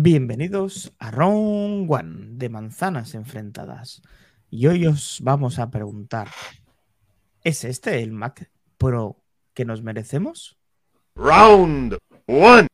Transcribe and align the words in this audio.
Bienvenidos 0.00 0.92
a 1.00 1.10
Round 1.10 1.90
One 1.90 2.26
de 2.36 2.48
Manzanas 2.48 3.16
Enfrentadas. 3.16 4.00
Y 4.48 4.68
hoy 4.68 4.86
os 4.86 5.18
vamos 5.22 5.58
a 5.58 5.72
preguntar: 5.72 6.28
¿es 7.42 7.64
este 7.64 8.00
el 8.00 8.12
Mac 8.12 8.48
Pro 8.76 9.24
que 9.54 9.64
nos 9.64 9.82
merecemos? 9.82 10.56
Round 11.16 11.98
One. 12.28 12.68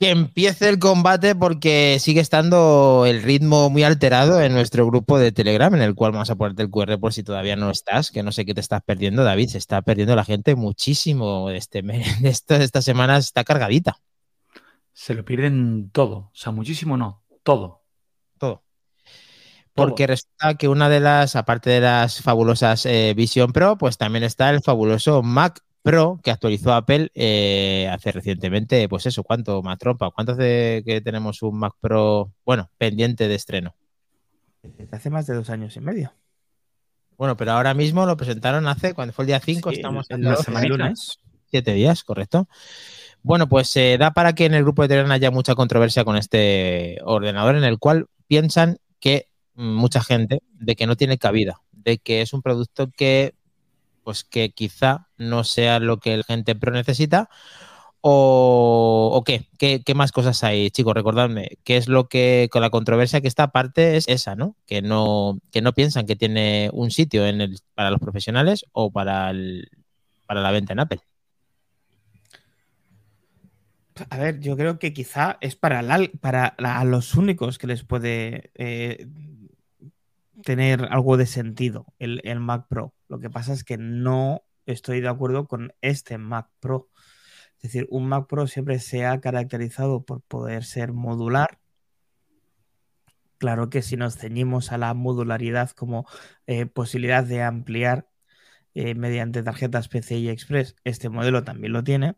Que 0.00 0.08
empiece 0.08 0.70
el 0.70 0.78
combate 0.78 1.34
porque 1.34 1.98
sigue 2.00 2.22
estando 2.22 3.04
el 3.06 3.22
ritmo 3.22 3.68
muy 3.68 3.82
alterado 3.82 4.40
en 4.40 4.54
nuestro 4.54 4.86
grupo 4.86 5.18
de 5.18 5.30
Telegram, 5.30 5.74
en 5.74 5.82
el 5.82 5.94
cual 5.94 6.12
vamos 6.12 6.30
a 6.30 6.36
ponerte 6.36 6.62
el 6.62 6.70
QR 6.70 6.98
por 6.98 7.12
si 7.12 7.22
todavía 7.22 7.54
no 7.54 7.70
estás, 7.70 8.10
que 8.10 8.22
no 8.22 8.32
sé 8.32 8.46
qué 8.46 8.54
te 8.54 8.62
estás 8.62 8.80
perdiendo, 8.82 9.24
David. 9.24 9.50
Se 9.50 9.58
está 9.58 9.82
perdiendo 9.82 10.16
la 10.16 10.24
gente 10.24 10.54
muchísimo. 10.54 11.50
Este, 11.50 11.82
de 11.82 12.30
esta 12.30 12.80
semana 12.80 13.18
está 13.18 13.44
cargadita. 13.44 14.00
Se 14.98 15.14
lo 15.14 15.24
pierden 15.24 15.90
todo. 15.90 16.16
O 16.16 16.30
sea, 16.34 16.50
muchísimo 16.50 16.96
no, 16.96 17.22
todo. 17.44 17.84
Todo. 18.36 18.64
Porque 19.72 20.08
resulta 20.08 20.56
que 20.56 20.66
una 20.66 20.88
de 20.88 20.98
las, 20.98 21.36
aparte 21.36 21.70
de 21.70 21.80
las 21.80 22.20
fabulosas 22.20 22.84
eh, 22.84 23.14
Vision 23.16 23.52
Pro, 23.52 23.78
pues 23.78 23.96
también 23.96 24.24
está 24.24 24.50
el 24.50 24.60
fabuloso 24.60 25.22
Mac 25.22 25.60
Pro 25.84 26.18
que 26.20 26.32
actualizó 26.32 26.74
Apple 26.74 27.12
eh, 27.14 27.88
hace 27.92 28.10
recientemente, 28.10 28.88
pues 28.88 29.06
eso, 29.06 29.22
¿cuánto, 29.22 29.62
Matropa? 29.62 30.10
¿Cuánto 30.10 30.32
hace 30.32 30.82
que 30.84 31.00
tenemos 31.00 31.42
un 31.42 31.60
Mac 31.60 31.74
Pro, 31.78 32.32
bueno, 32.44 32.68
pendiente 32.76 33.28
de 33.28 33.36
estreno? 33.36 33.76
Hace 34.90 35.10
más 35.10 35.28
de 35.28 35.34
dos 35.34 35.48
años 35.48 35.76
y 35.76 35.80
medio. 35.80 36.12
Bueno, 37.16 37.36
pero 37.36 37.52
ahora 37.52 37.72
mismo 37.72 38.04
lo 38.04 38.16
presentaron 38.16 38.66
hace, 38.66 38.94
cuando 38.94 39.14
fue 39.14 39.22
el 39.22 39.28
día 39.28 39.38
5, 39.38 39.70
estamos 39.70 40.10
en 40.10 40.24
la 40.24 40.34
semana 40.34 40.66
lunes. 40.66 41.20
Siete 41.50 41.72
días, 41.72 42.02
correcto. 42.02 42.48
Bueno, 43.22 43.48
pues 43.48 43.68
se 43.68 43.98
da 43.98 44.12
para 44.12 44.34
que 44.34 44.46
en 44.46 44.54
el 44.54 44.62
grupo 44.62 44.82
de 44.82 44.88
Telegram 44.88 45.10
haya 45.12 45.30
mucha 45.30 45.54
controversia 45.54 46.04
con 46.04 46.16
este 46.16 46.98
ordenador 47.04 47.56
en 47.56 47.64
el 47.64 47.78
cual 47.78 48.06
piensan 48.26 48.78
que 49.00 49.28
mm, 49.54 49.74
mucha 49.74 50.02
gente 50.02 50.42
de 50.52 50.76
que 50.76 50.86
no 50.86 50.96
tiene 50.96 51.18
cabida, 51.18 51.60
de 51.72 51.98
que 51.98 52.22
es 52.22 52.32
un 52.32 52.42
producto 52.42 52.90
que 52.90 53.34
pues 54.04 54.24
que 54.24 54.50
quizá 54.50 55.08
no 55.18 55.44
sea 55.44 55.80
lo 55.80 55.98
que 55.98 56.14
el 56.14 56.24
gente 56.24 56.54
pro 56.54 56.72
necesita 56.72 57.28
o, 58.00 59.22
qué? 59.26 59.46
qué, 59.58 59.94
más 59.94 60.12
cosas 60.12 60.42
hay, 60.44 60.70
chicos, 60.70 60.94
recordadme, 60.94 61.58
qué 61.64 61.76
es 61.76 61.88
lo 61.88 62.08
que 62.08 62.48
con 62.50 62.62
la 62.62 62.70
controversia 62.70 63.20
que 63.20 63.28
está 63.28 63.50
parte 63.50 63.96
es 63.96 64.06
esa, 64.08 64.36
¿no? 64.36 64.56
Que 64.66 64.82
no 64.82 65.38
que 65.50 65.62
no 65.62 65.72
piensan 65.74 66.06
que 66.06 66.16
tiene 66.16 66.70
un 66.72 66.90
sitio 66.90 67.26
en 67.26 67.40
el, 67.40 67.58
para 67.74 67.90
los 67.90 68.00
profesionales 68.00 68.64
o 68.72 68.90
para 68.90 69.30
el, 69.30 69.68
para 70.26 70.40
la 70.42 70.52
venta 70.52 70.72
en 70.72 70.80
Apple. 70.80 71.00
A 74.10 74.18
ver, 74.18 74.40
yo 74.40 74.56
creo 74.56 74.78
que 74.78 74.92
quizá 74.92 75.38
es 75.40 75.56
para, 75.56 75.80
a 75.80 76.84
los 76.84 77.14
únicos 77.14 77.58
que 77.58 77.66
les 77.66 77.84
puede 77.84 78.50
eh, 78.54 79.06
tener 80.44 80.86
algo 80.90 81.16
de 81.16 81.26
sentido 81.26 81.86
el, 81.98 82.40
Mac 82.40 82.66
Pro. 82.68 82.94
Lo 83.08 83.18
que 83.18 83.30
pasa 83.30 83.52
es 83.52 83.64
que 83.64 83.76
no 83.78 84.42
estoy 84.66 85.00
de 85.00 85.08
acuerdo 85.08 85.46
con 85.46 85.72
este 85.80 86.18
Mac 86.18 86.48
Pro. 86.60 86.88
Es 87.56 87.62
decir, 87.62 87.86
un 87.90 88.08
Mac 88.08 88.26
Pro 88.28 88.46
siempre 88.46 88.78
se 88.78 89.06
ha 89.06 89.20
caracterizado 89.20 90.04
por 90.04 90.22
poder 90.22 90.64
ser 90.64 90.92
modular. 90.92 91.58
Claro 93.38 93.70
que 93.70 93.82
si 93.82 93.96
nos 93.96 94.16
ceñimos 94.16 94.72
a 94.72 94.78
la 94.78 94.94
modularidad 94.94 95.70
como 95.70 96.06
eh, 96.46 96.66
posibilidad 96.66 97.24
de 97.24 97.42
ampliar 97.42 98.08
eh, 98.74 98.94
mediante 98.94 99.42
tarjetas 99.42 99.88
PCI 99.88 100.28
Express, 100.28 100.76
este 100.84 101.08
modelo 101.08 101.44
también 101.44 101.72
lo 101.72 101.84
tiene. 101.84 102.16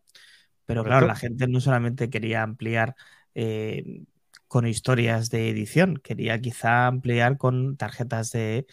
Pero 0.70 0.84
claro, 0.84 1.08
la 1.08 1.16
gente 1.16 1.48
no 1.48 1.60
solamente 1.60 2.10
quería 2.10 2.44
ampliar 2.44 2.94
eh, 3.34 4.04
con 4.46 4.68
historias 4.68 5.28
de 5.28 5.50
edición, 5.50 5.96
quería 5.96 6.40
quizá 6.40 6.86
ampliar 6.86 7.38
con 7.38 7.76
tarjetas 7.76 8.30
de 8.30 8.66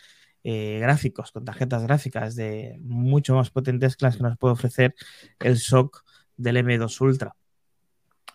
eh, 0.44 0.78
gráficos, 0.80 1.32
con 1.32 1.44
tarjetas 1.44 1.82
gráficas 1.82 2.36
de 2.36 2.78
mucho 2.82 3.34
más 3.34 3.50
potentes 3.50 3.98
que 3.98 4.06
las 4.06 4.18
que 4.18 4.24
nos 4.24 4.38
puede 4.38 4.54
ofrecer 4.54 4.94
el 5.40 5.58
SOC 5.58 6.04
del 6.38 6.58
M2 6.58 7.02
Ultra. 7.02 7.36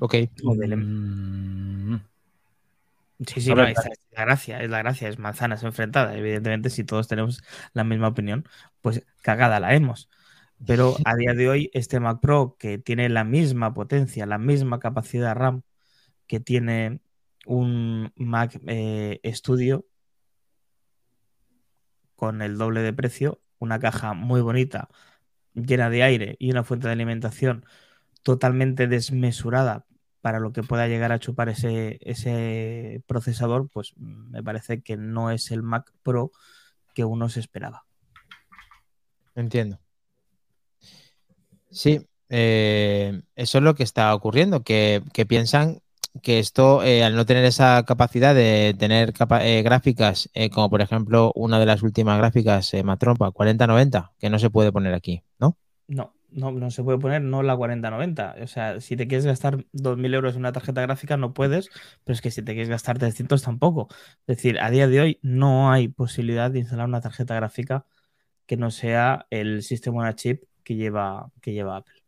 Ok. 0.00 0.14
Mm. 0.42 1.96
Sí, 3.28 3.40
sí, 3.40 3.52
es 3.52 3.56
la 3.56 4.24
gracia, 4.24 4.60
es 4.60 4.70
la 4.70 4.78
gracia, 4.78 5.08
es 5.08 5.20
manzanas 5.20 5.62
enfrentadas. 5.62 6.16
Evidentemente, 6.16 6.68
si 6.68 6.82
todos 6.82 7.06
tenemos 7.06 7.44
la 7.74 7.84
misma 7.84 8.08
opinión, 8.08 8.44
pues 8.80 9.06
cagada 9.22 9.60
la 9.60 9.72
hemos. 9.74 10.08
Pero 10.66 10.96
a 11.04 11.14
día 11.16 11.34
de 11.34 11.48
hoy, 11.48 11.70
este 11.72 12.00
Mac 12.00 12.20
Pro, 12.20 12.56
que 12.58 12.78
tiene 12.78 13.08
la 13.08 13.24
misma 13.24 13.74
potencia, 13.74 14.26
la 14.26 14.38
misma 14.38 14.78
capacidad 14.78 15.34
RAM 15.34 15.62
que 16.26 16.40
tiene 16.40 17.00
un 17.46 18.12
Mac 18.16 18.60
eh, 18.66 19.20
Studio, 19.26 19.86
con 22.16 22.40
el 22.40 22.56
doble 22.56 22.82
de 22.82 22.92
precio, 22.92 23.40
una 23.58 23.80
caja 23.80 24.14
muy 24.14 24.40
bonita, 24.40 24.88
llena 25.54 25.90
de 25.90 26.04
aire 26.04 26.36
y 26.38 26.52
una 26.52 26.64
fuente 26.64 26.86
de 26.86 26.92
alimentación 26.92 27.66
totalmente 28.22 28.86
desmesurada 28.86 29.86
para 30.20 30.38
lo 30.38 30.52
que 30.52 30.62
pueda 30.62 30.86
llegar 30.86 31.10
a 31.10 31.18
chupar 31.18 31.48
ese, 31.48 31.98
ese 32.00 33.02
procesador, 33.08 33.68
pues 33.68 33.94
me 33.96 34.42
parece 34.42 34.82
que 34.82 34.96
no 34.96 35.32
es 35.32 35.50
el 35.50 35.64
Mac 35.64 35.92
Pro 36.04 36.30
que 36.94 37.04
uno 37.04 37.28
se 37.28 37.40
esperaba. 37.40 37.84
Entiendo. 39.34 39.81
Sí, 41.72 42.06
eh, 42.28 43.22
eso 43.34 43.58
es 43.58 43.64
lo 43.64 43.74
que 43.74 43.82
está 43.82 44.14
ocurriendo, 44.14 44.62
que, 44.62 45.02
piensan 45.28 45.80
que 46.22 46.38
esto, 46.38 46.82
eh, 46.84 47.02
al 47.02 47.16
no 47.16 47.26
tener 47.26 47.44
esa 47.44 47.82
capacidad 47.84 48.34
de 48.34 48.74
tener 48.78 49.14
eh, 49.40 49.62
gráficas, 49.62 50.30
como 50.52 50.68
por 50.70 50.82
ejemplo 50.82 51.32
una 51.34 51.58
de 51.58 51.66
las 51.66 51.82
últimas 51.82 52.18
gráficas, 52.18 52.72
Matrompa 52.84 53.30
4090, 53.30 54.12
que 54.18 54.30
no 54.30 54.38
se 54.38 54.50
puede 54.50 54.70
poner 54.70 54.94
aquí, 54.94 55.22
¿no? 55.38 55.56
No, 55.88 56.14
no, 56.30 56.52
no 56.52 56.70
se 56.70 56.82
puede 56.82 56.98
poner, 56.98 57.22
no 57.22 57.42
la 57.42 57.56
4090. 57.56 58.36
O 58.42 58.46
sea, 58.46 58.80
si 58.80 58.96
te 58.96 59.08
quieres 59.08 59.26
gastar 59.26 59.64
2.000 59.72 60.14
euros 60.14 60.34
en 60.34 60.40
una 60.40 60.52
tarjeta 60.52 60.82
gráfica, 60.82 61.16
no 61.16 61.32
puedes, 61.34 61.70
pero 62.04 62.14
es 62.14 62.20
que 62.20 62.30
si 62.30 62.42
te 62.42 62.52
quieres 62.52 62.68
gastar 62.68 62.98
300 62.98 63.42
tampoco. 63.42 63.88
Es 64.26 64.36
decir, 64.36 64.60
a 64.60 64.70
día 64.70 64.88
de 64.88 65.00
hoy 65.00 65.18
no 65.22 65.70
hay 65.70 65.88
posibilidad 65.88 66.50
de 66.50 66.60
instalar 66.60 66.86
una 66.86 67.00
tarjeta 67.00 67.34
gráfica 67.34 67.86
que 68.46 68.56
no 68.56 68.70
sea 68.70 69.26
el 69.30 69.62
sistema 69.62 70.08
on 70.08 70.14
chip 70.14 70.44
que 70.62 70.74
lleva, 70.74 71.30
que 71.40 71.52
lleva 71.52 71.76
Apple. 71.76 72.02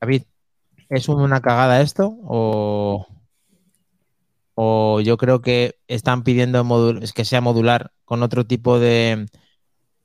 David, 0.00 0.22
¿es 0.88 1.08
una 1.08 1.40
cagada 1.40 1.80
esto? 1.80 2.16
O, 2.24 3.06
o 4.54 5.00
yo 5.00 5.16
creo 5.16 5.42
que 5.42 5.78
están 5.88 6.22
pidiendo 6.22 6.64
que 7.14 7.24
sea 7.24 7.40
modular 7.40 7.92
con 8.04 8.22
otro 8.22 8.46
tipo 8.46 8.78
de, 8.78 9.26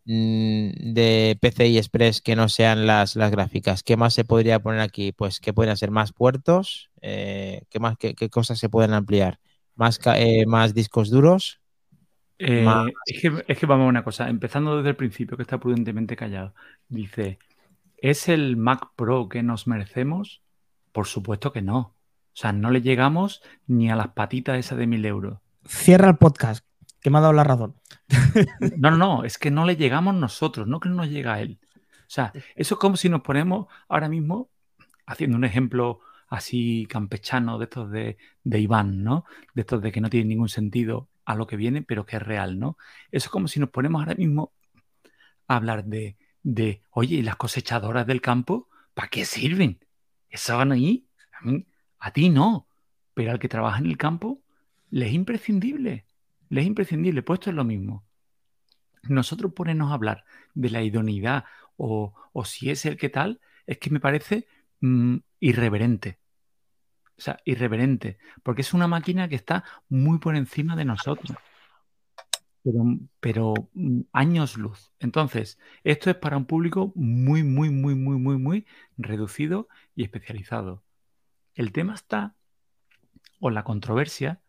mm, 0.05 0.93
de 0.93 1.37
PCI 1.41 1.77
Express 1.77 2.21
que 2.21 2.35
no 2.35 2.49
sean 2.49 2.85
las, 2.85 3.15
las 3.15 3.31
gráficas. 3.31 3.83
¿Qué 3.83 3.95
más 3.97 4.13
se 4.13 4.25
podría 4.25 4.59
poner 4.59 4.81
aquí? 4.81 5.13
Pues 5.13 5.39
que 5.39 5.53
pueden 5.53 5.77
ser 5.77 5.91
más 5.91 6.11
puertos, 6.13 6.89
eh, 7.01 7.63
¿qué, 7.69 7.79
más, 7.79 7.95
qué, 7.97 8.29
cosas 8.29 8.59
se 8.59 8.69
pueden 8.69 8.93
ampliar? 8.93 9.39
¿Más, 9.75 9.99
eh, 10.15 10.45
más 10.45 10.73
discos 10.73 11.09
duros? 11.09 11.60
Eh, 12.43 12.65
es, 13.05 13.21
que, 13.21 13.43
es, 13.47 13.57
que, 13.57 13.65
vamos 13.67 13.85
a 13.85 13.89
una 13.89 14.03
cosa, 14.03 14.27
empezando 14.27 14.77
desde 14.77 14.89
el 14.89 14.95
principio, 14.95 15.37
que 15.37 15.43
está 15.43 15.59
prudentemente 15.59 16.15
callado. 16.15 16.55
Dice, 16.89 17.37
¿es 17.97 18.29
el 18.29 18.57
Mac 18.57 18.89
Pro 18.95 19.29
que 19.29 19.43
nos 19.43 19.67
merecemos? 19.67 20.41
Por 20.91 21.05
supuesto 21.05 21.51
que 21.51 21.61
no. 21.61 21.77
O 21.79 21.95
sea, 22.33 22.51
no 22.51 22.71
le 22.71 22.81
llegamos 22.81 23.43
ni 23.67 23.91
a 23.91 23.95
las 23.95 24.09
patitas 24.09 24.57
esas 24.57 24.79
de 24.79 24.87
mil 24.87 25.05
euros. 25.05 25.37
Cierra 25.67 26.09
el 26.09 26.17
podcast, 26.17 26.65
que 26.99 27.11
me 27.11 27.19
ha 27.19 27.21
dado 27.21 27.33
la 27.33 27.43
razón. 27.43 27.75
No, 28.77 28.89
no, 28.89 28.97
no, 28.97 29.23
es 29.23 29.37
que 29.37 29.51
no 29.51 29.65
le 29.65 29.75
llegamos 29.75 30.15
nosotros, 30.15 30.67
no 30.67 30.79
que 30.79 30.89
no 30.89 30.95
nos 30.95 31.09
llega 31.09 31.33
a 31.33 31.41
él. 31.41 31.59
O 31.75 32.13
sea, 32.13 32.33
eso 32.55 32.75
es 32.75 32.79
como 32.79 32.97
si 32.97 33.07
nos 33.07 33.21
ponemos 33.21 33.67
ahora 33.87 34.09
mismo, 34.09 34.49
haciendo 35.05 35.37
un 35.37 35.45
ejemplo 35.45 35.99
así 36.27 36.87
campechano 36.89 37.59
de 37.59 37.65
estos 37.65 37.91
de, 37.91 38.17
de 38.43 38.59
Iván, 38.59 39.03
¿no? 39.03 39.25
De 39.53 39.61
estos 39.61 39.81
de 39.81 39.91
que 39.91 40.01
no 40.01 40.09
tienen 40.09 40.29
ningún 40.29 40.49
sentido 40.49 41.07
a 41.31 41.35
lo 41.35 41.47
que 41.47 41.55
viene, 41.55 41.81
pero 41.81 42.05
que 42.05 42.17
es 42.17 42.21
real, 42.21 42.59
¿no? 42.59 42.77
Eso 43.11 43.27
es 43.27 43.29
como 43.29 43.47
si 43.47 43.59
nos 43.59 43.69
ponemos 43.69 44.01
ahora 44.01 44.15
mismo 44.15 44.53
a 45.47 45.55
hablar 45.55 45.85
de, 45.85 46.17
de 46.43 46.81
oye, 46.91 47.17
¿y 47.17 47.21
las 47.21 47.35
cosechadoras 47.35 48.07
del 48.07 48.21
campo? 48.21 48.69
¿Para 48.93 49.07
qué 49.09 49.25
sirven? 49.25 49.79
¿Eso 50.29 50.57
van 50.57 50.71
ahí? 50.71 51.07
A, 51.39 51.45
mí, 51.45 51.65
a 51.99 52.11
ti 52.11 52.29
no, 52.29 52.67
pero 53.13 53.31
al 53.31 53.39
que 53.39 53.49
trabaja 53.49 53.79
en 53.79 53.87
el 53.87 53.97
campo 53.97 54.41
le 54.89 55.07
es 55.07 55.13
imprescindible, 55.13 56.05
le 56.49 56.61
es 56.61 56.67
imprescindible, 56.67 57.23
pues 57.23 57.39
esto 57.39 57.49
es 57.49 57.55
lo 57.55 57.63
mismo. 57.63 58.05
Nosotros 59.03 59.53
ponernos 59.53 59.91
a 59.91 59.95
hablar 59.95 60.25
de 60.53 60.69
la 60.69 60.83
idoneidad 60.83 61.45
o, 61.77 62.13
o 62.33 62.45
si 62.45 62.69
es 62.69 62.85
el 62.85 62.97
que 62.97 63.09
tal, 63.09 63.41
es 63.65 63.77
que 63.77 63.89
me 63.89 63.99
parece 63.99 64.47
mm, 64.81 65.17
irreverente 65.39 66.20
o 67.21 67.23
sea, 67.23 67.37
irreverente, 67.45 68.17
porque 68.41 68.61
es 68.61 68.73
una 68.73 68.87
máquina 68.87 69.29
que 69.29 69.35
está 69.35 69.63
muy 69.89 70.17
por 70.17 70.35
encima 70.35 70.75
de 70.75 70.85
nosotros. 70.85 71.37
Pero, 73.19 73.53
mm, 73.73 74.01
años 74.11 74.57
luz. 74.57 74.91
Entonces, 74.99 75.59
esto 75.83 76.09
es 76.09 76.15
para 76.15 76.35
un 76.35 76.45
público 76.45 76.91
muy, 76.95 77.43
muy, 77.43 77.69
muy, 77.69 77.93
muy, 77.93 78.15
muy, 78.15 78.37
muy 78.39 78.65
reducido 78.97 79.67
y 79.95 80.03
especializado. 80.03 80.81
El 81.53 81.71
tema 81.71 81.93
está, 81.93 82.33
o 83.39 83.51
la 83.51 83.63
controversia, 83.63 84.41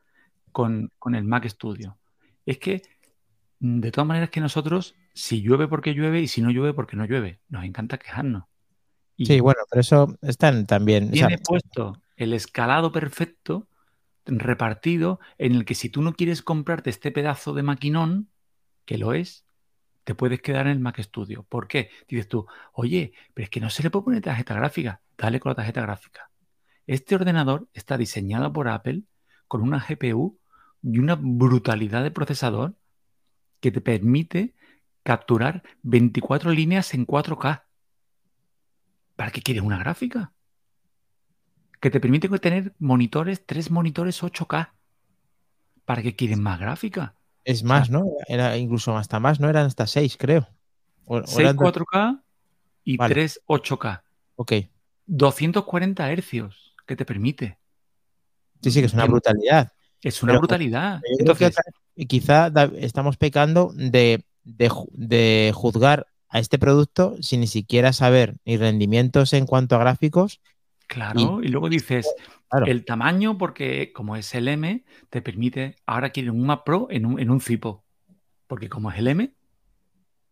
con, 0.50 0.90
el 1.12 1.24
Mac 1.24 1.46
Studio. 1.46 1.98
Es 2.46 2.56
que, 2.56 2.80
mm, 3.60 3.80
de 3.80 3.90
todas 3.90 4.08
maneras, 4.08 4.30
que 4.30 4.40
nosotros, 4.40 4.94
si 5.12 5.42
llueve 5.42 5.68
porque 5.68 5.92
llueve 5.92 6.22
y 6.22 6.28
si 6.28 6.40
no 6.40 6.50
llueve 6.50 6.72
porque 6.72 6.96
no 6.96 7.04
llueve, 7.04 7.38
nos 7.50 7.64
encanta 7.64 7.98
quejarnos. 7.98 8.44
sí, 9.18 9.40
bueno, 9.40 9.60
pero 9.68 9.80
eso 9.82 10.18
están 10.22 10.64
también. 10.66 11.10
Tiene 11.10 11.36
puesto 11.36 12.01
el 12.16 12.32
escalado 12.34 12.92
perfecto 12.92 13.68
repartido 14.26 15.20
en 15.38 15.54
el 15.54 15.64
que 15.64 15.74
si 15.74 15.88
tú 15.88 16.02
no 16.02 16.14
quieres 16.14 16.42
comprarte 16.42 16.90
este 16.90 17.10
pedazo 17.10 17.54
de 17.54 17.62
maquinón, 17.62 18.28
que 18.84 18.98
lo 18.98 19.14
es, 19.14 19.44
te 20.04 20.14
puedes 20.14 20.40
quedar 20.40 20.66
en 20.66 20.72
el 20.72 20.80
Mac 20.80 21.00
Studio. 21.00 21.44
¿Por 21.44 21.68
qué? 21.68 21.90
Dices 22.08 22.28
tú, 22.28 22.46
oye, 22.72 23.12
pero 23.34 23.44
es 23.44 23.50
que 23.50 23.60
no 23.60 23.70
se 23.70 23.82
le 23.82 23.90
puede 23.90 24.04
poner 24.04 24.22
tarjeta 24.22 24.54
gráfica. 24.54 25.00
Dale 25.16 25.40
con 25.40 25.50
la 25.50 25.56
tarjeta 25.56 25.82
gráfica. 25.82 26.30
Este 26.86 27.14
ordenador 27.14 27.68
está 27.72 27.96
diseñado 27.96 28.52
por 28.52 28.68
Apple 28.68 29.02
con 29.46 29.62
una 29.62 29.78
GPU 29.78 30.38
y 30.82 30.98
una 30.98 31.14
brutalidad 31.14 32.02
de 32.02 32.10
procesador 32.10 32.74
que 33.60 33.70
te 33.70 33.80
permite 33.80 34.54
capturar 35.04 35.62
24 35.82 36.50
líneas 36.50 36.94
en 36.94 37.06
4K. 37.06 37.64
¿Para 39.14 39.30
qué 39.30 39.42
quieres 39.42 39.62
una 39.62 39.78
gráfica? 39.78 40.32
Que 41.82 41.90
te 41.90 41.98
permite 41.98 42.28
tener 42.38 42.74
monitores, 42.78 43.44
tres 43.44 43.72
monitores 43.72 44.22
8K. 44.22 44.70
¿Para 45.84 46.00
qué 46.00 46.14
quieres 46.14 46.38
más 46.38 46.60
gráfica? 46.60 47.16
Es 47.44 47.64
más, 47.64 47.90
¿no? 47.90 48.04
Era 48.28 48.56
incluso 48.56 48.96
hasta 48.96 49.18
más, 49.18 49.40
¿no? 49.40 49.48
Eran 49.48 49.66
hasta 49.66 49.88
6, 49.88 50.16
creo. 50.16 50.48
6 51.08 51.56
4K 51.56 52.22
y 52.84 52.98
3 52.98 53.40
8K. 53.48 54.02
Ok. 54.36 54.52
240 55.06 56.12
hercios 56.12 56.76
que 56.86 56.94
te 56.94 57.04
permite. 57.04 57.58
Sí, 58.62 58.70
sí, 58.70 58.78
que 58.78 58.86
es 58.86 58.94
una 58.94 59.06
brutalidad. 59.06 59.72
Es 60.00 60.22
una 60.22 60.38
brutalidad. 60.38 61.00
Entonces, 61.18 61.56
quizá 62.06 62.52
estamos 62.76 63.16
pecando 63.16 63.72
de, 63.74 64.24
juzgar 65.52 66.06
a 66.28 66.38
este 66.38 66.60
producto 66.60 67.16
sin 67.20 67.40
ni 67.40 67.48
siquiera 67.48 67.92
saber 67.92 68.36
ni 68.44 68.56
rendimientos 68.56 69.32
en 69.32 69.46
cuanto 69.46 69.74
a 69.74 69.80
gráficos. 69.80 70.40
Claro, 70.92 71.42
y, 71.42 71.48
luego 71.48 71.70
dices, 71.70 72.06
el 72.66 72.84
tamaño, 72.84 73.38
porque 73.38 73.94
como 73.94 74.14
es 74.14 74.34
el 74.34 74.46
M, 74.46 74.84
te 75.08 75.22
permite, 75.22 75.76
ahora 75.86 76.10
quieren 76.10 76.32
un 76.32 76.44
Mac 76.44 76.64
Pro 76.66 76.86
en 76.90 77.06
un, 77.06 77.18
en 77.18 77.30
un 77.30 77.40
Zipo. 77.40 77.86
Porque 78.46 78.68
como 78.68 78.90
es 78.90 78.98
el 78.98 79.08
M, 79.08 79.34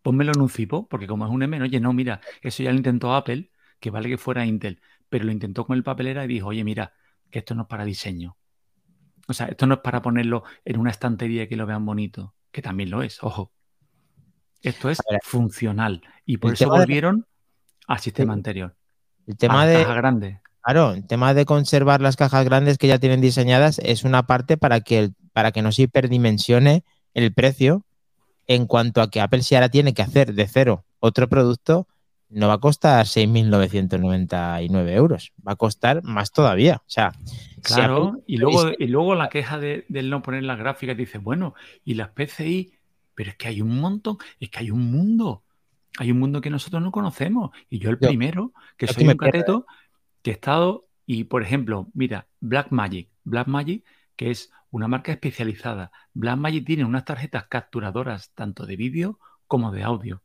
pónmelo 0.03 0.33
en 0.35 0.43
un 0.43 0.51
Zipo, 0.51 0.87
porque 0.87 1.07
como 1.07 1.25
es 1.25 1.31
un 1.31 1.43
M, 1.43 1.63
oye, 1.63 1.81
no, 1.81 1.95
mira, 1.95 2.21
eso 2.43 2.63
ya 2.63 2.73
lo 2.73 2.77
intentó 2.77 3.15
Apple, 3.15 3.51
que 3.81 3.89
vale 3.89 4.11
que 4.11 4.19
fuera 4.19 4.45
Intel, 4.45 4.83
pero 5.09 5.25
lo 5.25 5.33
intentó 5.33 5.65
con 5.65 5.79
el 5.79 5.83
papelera 5.83 6.27
y 6.27 6.29
dijo, 6.29 6.49
oye, 6.49 6.63
mira, 6.63 6.93
que 7.31 7.39
esto 7.39 7.55
no 7.55 7.63
es 7.63 7.69
para 7.69 7.87
diseño. 7.87 8.37
O 9.27 9.33
sea, 9.33 9.47
esto 9.47 9.67
no 9.67 9.77
es 9.77 9.81
para 9.81 10.03
ponerlo 10.03 10.45
en 10.67 10.79
una 10.79 10.91
estantería 10.91 11.49
que 11.49 11.57
lo 11.57 11.65
vean 11.65 11.87
bonito, 11.87 12.35
que 12.53 12.61
también 12.61 12.91
lo 12.91 13.03
es, 13.03 13.23
ojo. 13.23 13.51
Esto 14.61 14.91
es 14.91 15.01
funcional 15.23 16.03
y 16.27 16.37
por 16.37 16.53
eso 16.53 16.69
volvieron 16.69 17.27
al 17.87 17.99
sistema 17.99 18.35
anterior. 18.35 18.77
El 19.27 19.39
tema 19.39 19.65
de 19.65 19.85
caja 19.85 19.95
grande. 19.95 20.41
Claro, 20.63 20.93
el 20.93 21.07
tema 21.07 21.35
de 21.35 21.47
conservar 21.47 22.01
las 22.01 22.17
cajas 22.17 22.45
grandes 22.45 22.79
que 22.79 22.87
ya 22.87 22.99
tienen 22.99 23.21
diseñadas 23.21 23.79
es 23.79 24.05
una 24.05 24.27
parte 24.27 24.57
para 24.57 24.81
que, 24.81 25.11
para 25.33 25.53
que 25.53 25.63
no 25.63 25.73
se 25.73 25.83
hiperdimensione 25.83 26.85
el 27.15 27.33
precio 27.33 27.85
en 28.47 28.67
cuanto 28.67 29.01
a 29.01 29.11
que 29.11 29.21
Apple 29.21 29.43
si 29.43 29.55
ahora 29.55 29.69
tiene 29.69 29.95
que 29.95 30.03
hacer 30.03 30.35
de 30.35 30.47
cero 30.47 30.85
otro 30.99 31.29
producto, 31.29 31.87
no 32.31 32.49
va 32.49 32.55
a 32.55 32.59
costar 32.59 33.07
6.999 33.07 34.91
euros, 34.91 35.33
va 35.47 35.53
a 35.53 35.57
costar 35.57 36.03
más 36.05 36.31
todavía. 36.31 36.77
O 36.77 36.91
sea, 36.91 37.13
claro, 37.63 38.23
y, 38.27 38.37
luego, 38.37 38.71
y 38.79 38.87
luego 38.87 39.15
la 39.15 39.29
queja 39.29 39.59
de, 39.59 39.85
del 39.89 40.11
no 40.11 40.23
poner 40.23 40.45
las 40.45 40.59
gráficas 40.59 40.97
dice, 40.97 41.19
bueno, 41.19 41.55
y 41.85 41.95
las 41.95 42.11
PCI, 42.11 42.73
pero 43.15 43.31
es 43.31 43.37
que 43.37 43.49
hay 43.49 43.61
un 43.61 43.81
montón, 43.81 44.19
es 44.39 44.49
que 44.49 44.61
hay 44.61 44.71
un 44.71 44.91
mundo, 44.91 45.43
hay 45.99 46.13
un 46.13 46.19
mundo 46.19 46.41
que 46.41 46.51
nosotros 46.51 46.83
no 46.83 46.93
conocemos. 46.93 47.51
Y 47.69 47.79
yo 47.79 47.91
el 47.91 47.99
primero, 47.99 48.53
que 48.77 48.87
soy 48.87 49.09
un 49.09 49.17
cateto, 49.17 49.67
he 50.25 50.31
estado, 50.35 50.87
y 51.07 51.25
por 51.25 51.43
ejemplo, 51.43 51.89
mira, 51.95 52.29
Blackmagic, 52.41 53.11
Blackmagic, 53.25 53.85
que 54.17 54.31
es 54.31 54.53
una 54.71 54.89
marca 54.89 55.13
especializada. 55.13 55.93
Blackmagic 56.15 56.67
tiene 56.67 56.85
unas 56.85 57.05
tarjetas 57.05 57.47
capturadoras 57.49 58.33
tanto 58.35 58.67
de 58.67 58.77
vídeo 58.77 59.19
como 59.47 59.73
de 59.73 59.83
audio, 59.83 60.23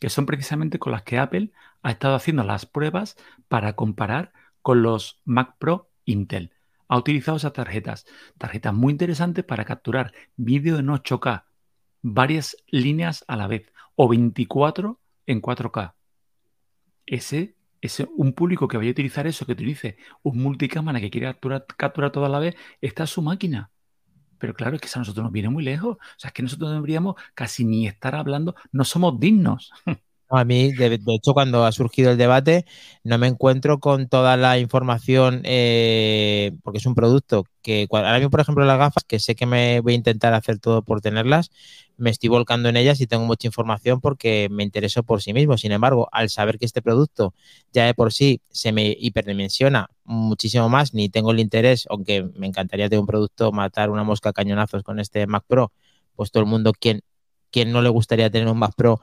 que 0.00 0.10
son 0.10 0.26
precisamente 0.26 0.78
con 0.78 0.92
las 0.92 1.02
que 1.02 1.18
Apple 1.18 1.52
ha 1.82 1.90
estado 1.90 2.14
haciendo 2.14 2.42
las 2.44 2.66
pruebas 2.66 3.16
para 3.48 3.74
comparar 3.74 4.32
con 4.62 4.82
los 4.82 5.20
Mac 5.24 5.56
Pro 5.58 5.90
Intel. 6.04 6.52
Ha 6.88 6.96
utilizado 6.96 7.36
esas 7.36 7.52
tarjetas, 7.52 8.06
tarjetas 8.38 8.72
muy 8.72 8.92
interesantes 8.92 9.44
para 9.44 9.64
capturar 9.64 10.12
vídeo 10.36 10.78
en 10.78 10.88
8K, 10.88 11.44
varias 12.02 12.56
líneas 12.66 13.24
a 13.28 13.36
la 13.36 13.46
vez, 13.46 13.70
o 13.94 14.08
24 14.08 14.98
en 15.26 15.42
4K. 15.42 15.94
Ese 17.04 17.57
es 17.80 18.00
un 18.16 18.32
público 18.32 18.68
que 18.68 18.76
vaya 18.76 18.90
a 18.90 18.92
utilizar 18.92 19.26
eso, 19.26 19.46
que 19.46 19.52
utilice 19.52 19.96
un 20.22 20.38
multicámara 20.42 21.00
que 21.00 21.10
quiere 21.10 21.26
capturar, 21.28 21.66
capturar 21.76 22.12
toda 22.12 22.28
la 22.28 22.38
vez, 22.38 22.56
está 22.80 23.06
su 23.06 23.22
máquina. 23.22 23.70
Pero 24.38 24.54
claro, 24.54 24.76
es 24.76 24.82
que 24.82 24.86
eso 24.88 24.98
a 24.98 25.02
nosotros 25.02 25.24
nos 25.24 25.32
viene 25.32 25.48
muy 25.50 25.64
lejos. 25.64 25.96
O 25.96 26.00
sea, 26.18 26.28
es 26.28 26.34
que 26.34 26.42
nosotros 26.42 26.72
deberíamos 26.72 27.16
casi 27.34 27.64
ni 27.64 27.86
estar 27.88 28.14
hablando, 28.14 28.54
no 28.72 28.84
somos 28.84 29.18
dignos. 29.20 29.72
A 30.30 30.44
mí, 30.44 30.72
de, 30.72 31.00
hecho, 31.06 31.32
cuando 31.32 31.64
ha 31.64 31.72
surgido 31.72 32.10
el 32.10 32.18
debate, 32.18 32.66
no 33.02 33.16
me 33.16 33.28
encuentro 33.28 33.80
con 33.80 34.08
toda 34.08 34.36
la 34.36 34.58
información, 34.58 35.40
eh, 35.44 36.52
porque 36.62 36.78
es 36.78 36.84
un 36.86 36.94
producto 36.94 37.44
que, 37.62 37.86
ahora 37.90 38.14
mismo, 38.18 38.28
por 38.28 38.40
ejemplo, 38.40 38.64
las 38.66 38.76
gafas, 38.78 39.04
que 39.04 39.20
sé 39.20 39.34
que 39.34 39.46
me 39.46 39.80
voy 39.80 39.94
a 39.94 39.96
intentar 39.96 40.34
hacer 40.34 40.58
todo 40.58 40.82
por 40.82 41.00
tenerlas, 41.00 41.50
me 41.96 42.10
estoy 42.10 42.28
volcando 42.28 42.68
en 42.68 42.76
ellas 42.76 43.00
y 43.00 43.06
tengo 43.06 43.24
mucha 43.24 43.46
información 43.48 44.02
porque 44.02 44.48
me 44.50 44.64
intereso 44.64 45.02
por 45.02 45.22
sí 45.22 45.32
mismo. 45.32 45.56
Sin 45.56 45.72
embargo, 45.72 46.08
al 46.12 46.28
saber 46.28 46.58
que 46.58 46.66
este 46.66 46.82
producto 46.82 47.32
ya 47.72 47.86
de 47.86 47.94
por 47.94 48.12
sí 48.12 48.42
se 48.50 48.70
me 48.70 48.94
hiperdimensiona 49.00 49.88
muchísimo 50.04 50.68
más, 50.68 50.92
ni 50.92 51.08
tengo 51.08 51.30
el 51.32 51.40
interés, 51.40 51.86
aunque 51.88 52.28
me 52.36 52.46
encantaría 52.46 52.88
tener 52.90 53.00
un 53.00 53.06
producto, 53.06 53.50
matar 53.50 53.88
una 53.88 54.04
mosca 54.04 54.28
a 54.30 54.32
cañonazos 54.34 54.82
con 54.82 55.00
este 55.00 55.26
Mac 55.26 55.44
Pro, 55.46 55.72
pues 56.16 56.30
todo 56.30 56.42
el 56.42 56.48
mundo, 56.48 56.72
quien, 56.78 57.00
quien 57.50 57.72
no 57.72 57.80
le 57.80 57.88
gustaría 57.88 58.30
tener 58.30 58.48
un 58.48 58.58
Mac 58.58 58.74
Pro, 58.76 59.00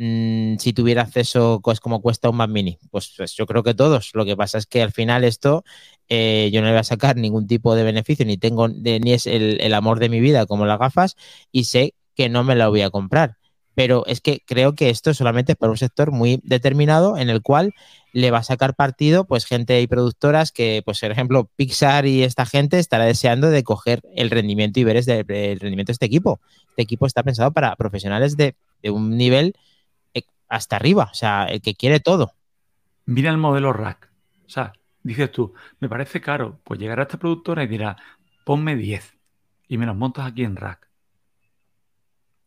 Mm, 0.00 0.58
si 0.58 0.72
tuviera 0.72 1.02
acceso, 1.02 1.60
pues 1.62 1.80
como 1.80 2.00
cuesta 2.00 2.30
un 2.30 2.36
Mac 2.36 2.48
Mini. 2.50 2.78
Pues, 2.90 3.12
pues, 3.16 3.34
yo 3.34 3.46
creo 3.46 3.64
que 3.64 3.74
todos. 3.74 4.10
Lo 4.14 4.24
que 4.24 4.36
pasa 4.36 4.56
es 4.58 4.66
que 4.66 4.80
al 4.80 4.92
final 4.92 5.24
esto 5.24 5.64
eh, 6.08 6.50
yo 6.52 6.60
no 6.60 6.68
le 6.68 6.74
voy 6.74 6.80
a 6.80 6.84
sacar 6.84 7.16
ningún 7.16 7.48
tipo 7.48 7.74
de 7.74 7.82
beneficio, 7.82 8.24
ni 8.24 8.38
tengo, 8.38 8.68
ni 8.68 9.12
es 9.12 9.26
el, 9.26 9.74
amor 9.74 9.98
de 9.98 10.08
mi 10.08 10.20
vida 10.20 10.46
como 10.46 10.66
las 10.66 10.78
gafas, 10.78 11.16
y 11.50 11.64
sé 11.64 11.94
que 12.14 12.28
no 12.28 12.44
me 12.44 12.54
la 12.54 12.68
voy 12.68 12.82
a 12.82 12.90
comprar. 12.90 13.38
Pero 13.74 14.06
es 14.06 14.20
que 14.20 14.40
creo 14.46 14.74
que 14.74 14.90
esto 14.90 15.14
solamente 15.14 15.52
es 15.52 15.58
para 15.58 15.70
un 15.72 15.78
sector 15.78 16.12
muy 16.12 16.40
determinado 16.44 17.16
en 17.16 17.28
el 17.28 17.42
cual 17.42 17.74
le 18.12 18.30
va 18.30 18.38
a 18.38 18.42
sacar 18.44 18.74
partido 18.74 19.24
pues 19.24 19.46
gente 19.46 19.80
y 19.80 19.86
productoras 19.86 20.52
que, 20.52 20.82
pues 20.84 21.00
por 21.00 21.10
ejemplo, 21.10 21.50
Pixar 21.56 22.06
y 22.06 22.22
esta 22.22 22.46
gente 22.46 22.78
estará 22.78 23.04
deseando 23.04 23.50
de 23.50 23.62
coger 23.64 24.02
el 24.14 24.30
rendimiento 24.30 24.80
y 24.80 24.84
ver 24.84 24.96
el 24.96 25.60
rendimiento 25.60 25.90
de 25.90 25.94
este 25.94 26.06
equipo. 26.06 26.40
Este 26.70 26.82
equipo 26.82 27.06
está 27.06 27.22
pensado 27.22 27.52
para 27.52 27.74
profesionales 27.76 28.36
de, 28.36 28.56
de 28.82 28.90
un 28.90 29.16
nivel 29.16 29.54
hasta 30.48 30.76
arriba, 30.76 31.08
o 31.10 31.14
sea, 31.14 31.44
el 31.44 31.60
que 31.60 31.74
quiere 31.74 32.00
todo. 32.00 32.32
Mira 33.06 33.30
el 33.30 33.38
modelo 33.38 33.72
rack. 33.72 34.10
O 34.46 34.50
sea, 34.50 34.72
dices 35.02 35.30
tú, 35.30 35.54
me 35.80 35.88
parece 35.88 36.20
caro, 36.20 36.60
pues 36.64 36.80
llegará 36.80 37.02
esta 37.02 37.18
productora 37.18 37.64
y 37.64 37.66
dirá, 37.66 37.96
ponme 38.44 38.76
10 38.76 39.14
y 39.68 39.78
me 39.78 39.86
los 39.86 39.96
montas 39.96 40.26
aquí 40.26 40.44
en 40.44 40.56
rack. 40.56 40.88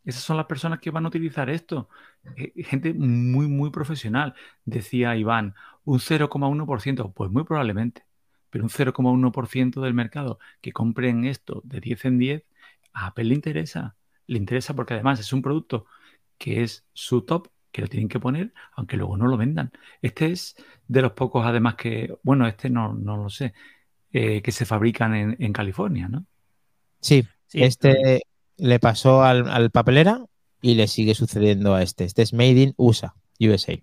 Esas 0.03 0.23
son 0.23 0.37
las 0.37 0.47
personas 0.47 0.79
que 0.79 0.89
van 0.89 1.05
a 1.05 1.09
utilizar 1.09 1.49
esto. 1.49 1.89
Eh, 2.35 2.63
gente 2.63 2.93
muy, 2.93 3.47
muy 3.47 3.69
profesional. 3.69 4.33
Decía 4.65 5.15
Iván, 5.15 5.53
un 5.85 5.99
0,1%, 5.99 7.13
pues 7.13 7.31
muy 7.31 7.43
probablemente. 7.43 8.03
Pero 8.49 8.63
un 8.63 8.69
0,1% 8.69 9.81
del 9.81 9.93
mercado 9.93 10.39
que 10.59 10.73
compren 10.73 11.25
esto 11.25 11.61
de 11.63 11.79
10 11.79 12.05
en 12.05 12.17
10, 12.17 12.43
a 12.93 13.07
Apple 13.07 13.25
le 13.25 13.35
interesa. 13.35 13.95
Le 14.27 14.37
interesa 14.37 14.75
porque 14.75 14.95
además 14.95 15.19
es 15.19 15.31
un 15.33 15.41
producto 15.41 15.85
que 16.37 16.63
es 16.63 16.85
su 16.93 17.21
top 17.21 17.49
que 17.71 17.81
lo 17.81 17.87
tienen 17.87 18.09
que 18.09 18.19
poner, 18.19 18.53
aunque 18.75 18.97
luego 18.97 19.17
no 19.17 19.27
lo 19.27 19.37
vendan. 19.37 19.71
Este 20.01 20.31
es 20.31 20.55
de 20.87 21.01
los 21.01 21.13
pocos, 21.13 21.45
además, 21.45 21.75
que, 21.75 22.13
bueno, 22.23 22.47
este 22.47 22.69
no, 22.69 22.93
no 22.93 23.17
lo 23.17 23.29
sé, 23.29 23.53
eh, 24.11 24.41
que 24.41 24.51
se 24.51 24.65
fabrican 24.65 25.37
en, 25.39 25.53
California, 25.53 26.07
¿no? 26.09 26.25
Sí, 26.99 27.25
este 27.53 28.23
le 28.57 28.79
pasó 28.79 29.23
al, 29.23 29.71
papelera 29.71 30.25
y 30.61 30.75
le 30.75 30.87
sigue 30.87 31.15
sucediendo 31.15 31.73
a 31.73 31.81
este. 31.81 32.03
Este 32.03 32.21
es 32.21 32.33
Made 32.33 32.61
in 32.61 32.73
USA, 32.77 33.15
USA. 33.39 33.81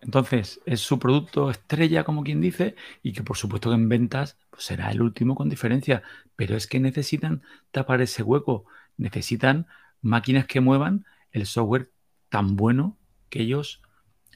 Entonces, 0.00 0.60
es 0.66 0.80
su 0.80 0.98
producto 0.98 1.50
estrella, 1.50 2.02
como 2.02 2.24
quien 2.24 2.40
dice, 2.40 2.74
y 3.02 3.12
que 3.12 3.22
por 3.22 3.36
supuesto 3.36 3.70
que 3.70 3.76
en 3.76 3.88
ventas 3.88 4.36
pues, 4.50 4.64
será 4.64 4.90
el 4.90 5.00
último 5.00 5.36
con 5.36 5.48
diferencia, 5.48 6.02
pero 6.34 6.56
es 6.56 6.66
que 6.66 6.80
necesitan 6.80 7.42
tapar 7.70 8.00
ese 8.00 8.24
hueco, 8.24 8.64
necesitan 8.96 9.68
máquinas 10.00 10.46
que 10.46 10.60
muevan 10.60 11.04
el 11.30 11.46
software 11.46 11.92
tan 12.32 12.56
bueno 12.56 12.96
que 13.28 13.42
ellos 13.42 13.82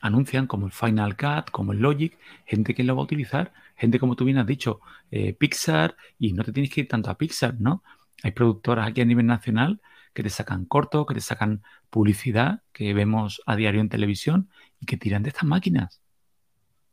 anuncian 0.02 0.46
como 0.46 0.66
el 0.66 0.72
Final 0.72 1.16
Cut, 1.16 1.50
como 1.50 1.72
el 1.72 1.78
Logic, 1.78 2.18
gente 2.44 2.74
que 2.74 2.84
lo 2.84 2.94
va 2.94 3.00
a 3.00 3.04
utilizar, 3.04 3.54
gente 3.74 3.98
como 3.98 4.16
tú 4.16 4.26
bien 4.26 4.36
has 4.36 4.46
dicho, 4.46 4.80
eh, 5.10 5.32
Pixar, 5.32 5.96
y 6.18 6.34
no 6.34 6.44
te 6.44 6.52
tienes 6.52 6.70
que 6.70 6.82
ir 6.82 6.88
tanto 6.88 7.08
a 7.08 7.16
Pixar, 7.16 7.58
¿no? 7.58 7.82
Hay 8.22 8.32
productoras 8.32 8.86
aquí 8.86 9.00
a 9.00 9.06
nivel 9.06 9.24
nacional 9.24 9.80
que 10.12 10.22
te 10.22 10.28
sacan 10.28 10.66
cortos, 10.66 11.06
que 11.06 11.14
te 11.14 11.22
sacan 11.22 11.62
publicidad, 11.88 12.64
que 12.74 12.92
vemos 12.92 13.40
a 13.46 13.56
diario 13.56 13.80
en 13.80 13.88
televisión 13.88 14.50
y 14.78 14.84
que 14.84 14.98
tiran 14.98 15.22
de 15.22 15.30
estas 15.30 15.44
máquinas. 15.44 16.02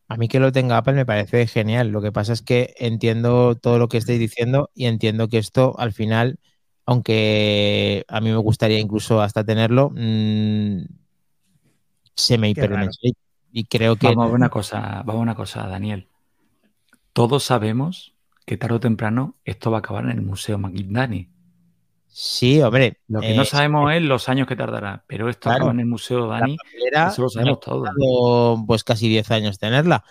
A 0.07 0.15
mí 0.15 0.29
que 0.29 0.39
lo 0.39 0.53
tenga 0.53 0.77
Apple 0.77 0.93
me 0.93 1.05
parece 1.05 1.48
genial. 1.48 1.89
Lo 1.89 2.01
que 2.01 2.13
pasa 2.13 2.31
es 2.31 2.41
que 2.41 2.75
entiendo 2.77 3.55
todo 3.55 3.77
lo 3.77 3.89
que 3.89 3.98
estáis 3.98 4.19
diciendo 4.19 4.69
y 4.74 4.86
entiendo 4.86 5.27
que 5.27 5.38
esto 5.38 5.77
al 5.77 5.91
final, 5.91 6.39
aunque 6.85 8.05
a 8.07 8.21
mí 8.21 8.29
me 8.29 8.37
gustaría 8.37 8.79
incluso 8.79 9.21
hasta 9.21 9.43
tenerlo, 9.43 9.91
mmm, 9.95 10.81
se 12.15 12.37
me. 12.37 12.53
Y 13.51 13.65
creo 13.65 13.95
que. 13.95 14.07
Vamos 14.07 14.31
a 14.31 14.33
una 14.33 14.49
cosa, 14.49 15.03
vamos 15.05 15.15
a 15.15 15.23
una 15.23 15.35
cosa, 15.35 15.67
Daniel. 15.67 16.07
Todos 17.13 17.43
sabemos 17.43 18.13
que 18.45 18.57
tarde 18.57 18.75
o 18.75 18.79
temprano 18.79 19.35
esto 19.45 19.71
va 19.71 19.77
a 19.77 19.79
acabar 19.79 20.05
en 20.05 20.11
el 20.11 20.21
Museo 20.21 20.57
McGindani. 20.57 21.29
Sí, 22.07 22.61
hombre. 22.61 22.99
Lo 23.07 23.21
que 23.21 23.33
no 23.33 23.41
eh, 23.41 23.45
sabemos 23.45 23.91
es 23.91 24.01
los 24.03 24.29
años 24.29 24.47
que 24.47 24.55
tardará, 24.55 25.03
pero 25.07 25.29
esto 25.29 25.49
acaba 25.49 25.71
en 25.71 25.79
el 25.79 25.87
Museo 25.87 26.27
Dani. 26.27 26.57
Eso 27.07 27.23
lo 27.23 27.29
sabemos 27.29 27.59
todos. 27.59 27.89
Pues 28.67 28.83
casi 28.83 29.07
10 29.09 29.31
años 29.31 29.57
tenerla. 29.57 30.03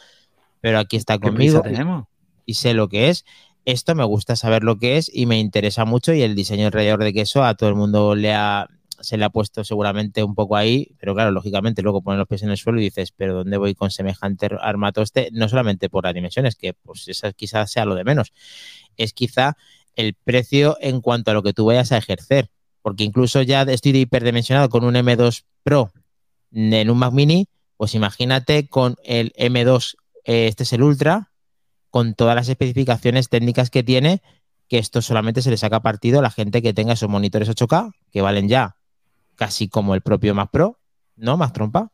Pero 0.60 0.78
aquí 0.78 0.96
está 0.96 1.18
conmigo. 1.18 1.60
tenemos? 1.60 2.06
Y 2.44 2.54
sé 2.54 2.74
lo 2.74 2.88
que 2.88 3.08
es. 3.08 3.24
Esto 3.64 3.94
me 3.94 4.04
gusta 4.04 4.34
saber 4.34 4.64
lo 4.64 4.78
que 4.78 4.96
es 4.96 5.10
y 5.12 5.26
me 5.26 5.38
interesa 5.38 5.84
mucho. 5.84 6.12
Y 6.12 6.22
el 6.22 6.34
diseño 6.34 6.66
alrededor 6.66 7.02
de 7.02 7.12
queso 7.12 7.44
a 7.44 7.54
todo 7.54 7.68
el 7.68 7.76
mundo 7.76 8.14
le 8.14 8.32
ha, 8.32 8.68
se 9.02 9.16
le 9.16 9.24
ha 9.24 9.30
puesto 9.30 9.64
seguramente 9.64 10.22
un 10.22 10.34
poco 10.34 10.56
ahí, 10.56 10.94
pero 10.98 11.14
claro, 11.14 11.30
lógicamente 11.30 11.82
luego 11.82 12.02
pones 12.02 12.18
los 12.18 12.28
pies 12.28 12.42
en 12.42 12.50
el 12.50 12.56
suelo 12.56 12.80
y 12.80 12.84
dices, 12.84 13.12
pero 13.12 13.34
¿dónde 13.34 13.56
voy 13.56 13.74
con 13.74 13.90
semejante 13.90 14.48
armatoste? 14.60 15.28
No 15.32 15.48
solamente 15.48 15.88
por 15.88 16.04
las 16.04 16.14
dimensiones, 16.14 16.56
que 16.56 16.74
pues 16.74 17.06
esa 17.08 17.32
quizás 17.32 17.70
sea 17.70 17.84
lo 17.84 17.94
de 17.94 18.04
menos, 18.04 18.32
es 18.96 19.12
quizá 19.12 19.56
el 19.94 20.14
precio 20.14 20.76
en 20.80 21.00
cuanto 21.00 21.30
a 21.30 21.34
lo 21.34 21.42
que 21.42 21.52
tú 21.52 21.66
vayas 21.66 21.92
a 21.92 21.98
ejercer, 21.98 22.50
porque 22.80 23.04
incluso 23.04 23.42
ya 23.42 23.62
estoy 23.62 23.96
hiperdimensionado 23.96 24.68
con 24.68 24.84
un 24.84 24.94
M2 24.94 25.44
Pro 25.62 25.92
en 26.52 26.90
un 26.90 26.98
Mac 26.98 27.12
Mini, 27.12 27.48
pues 27.76 27.94
imagínate 27.94 28.68
con 28.68 28.96
el 29.04 29.32
M2, 29.34 29.96
eh, 30.24 30.46
este 30.46 30.62
es 30.62 30.72
el 30.72 30.82
Ultra, 30.82 31.31
con 31.92 32.14
todas 32.14 32.34
las 32.34 32.48
especificaciones 32.48 33.28
técnicas 33.28 33.68
que 33.68 33.82
tiene, 33.82 34.22
que 34.66 34.78
esto 34.78 35.02
solamente 35.02 35.42
se 35.42 35.50
le 35.50 35.58
saca 35.58 35.82
partido 35.82 36.20
a 36.20 36.22
la 36.22 36.30
gente 36.30 36.62
que 36.62 36.72
tenga 36.72 36.94
esos 36.94 37.10
monitores 37.10 37.50
8K, 37.50 37.92
que 38.10 38.22
valen 38.22 38.48
ya 38.48 38.76
casi 39.36 39.68
como 39.68 39.94
el 39.94 40.00
propio 40.00 40.34
Mac 40.34 40.48
Pro, 40.50 40.80
¿no? 41.16 41.36
Más 41.36 41.52
trompa. 41.52 41.92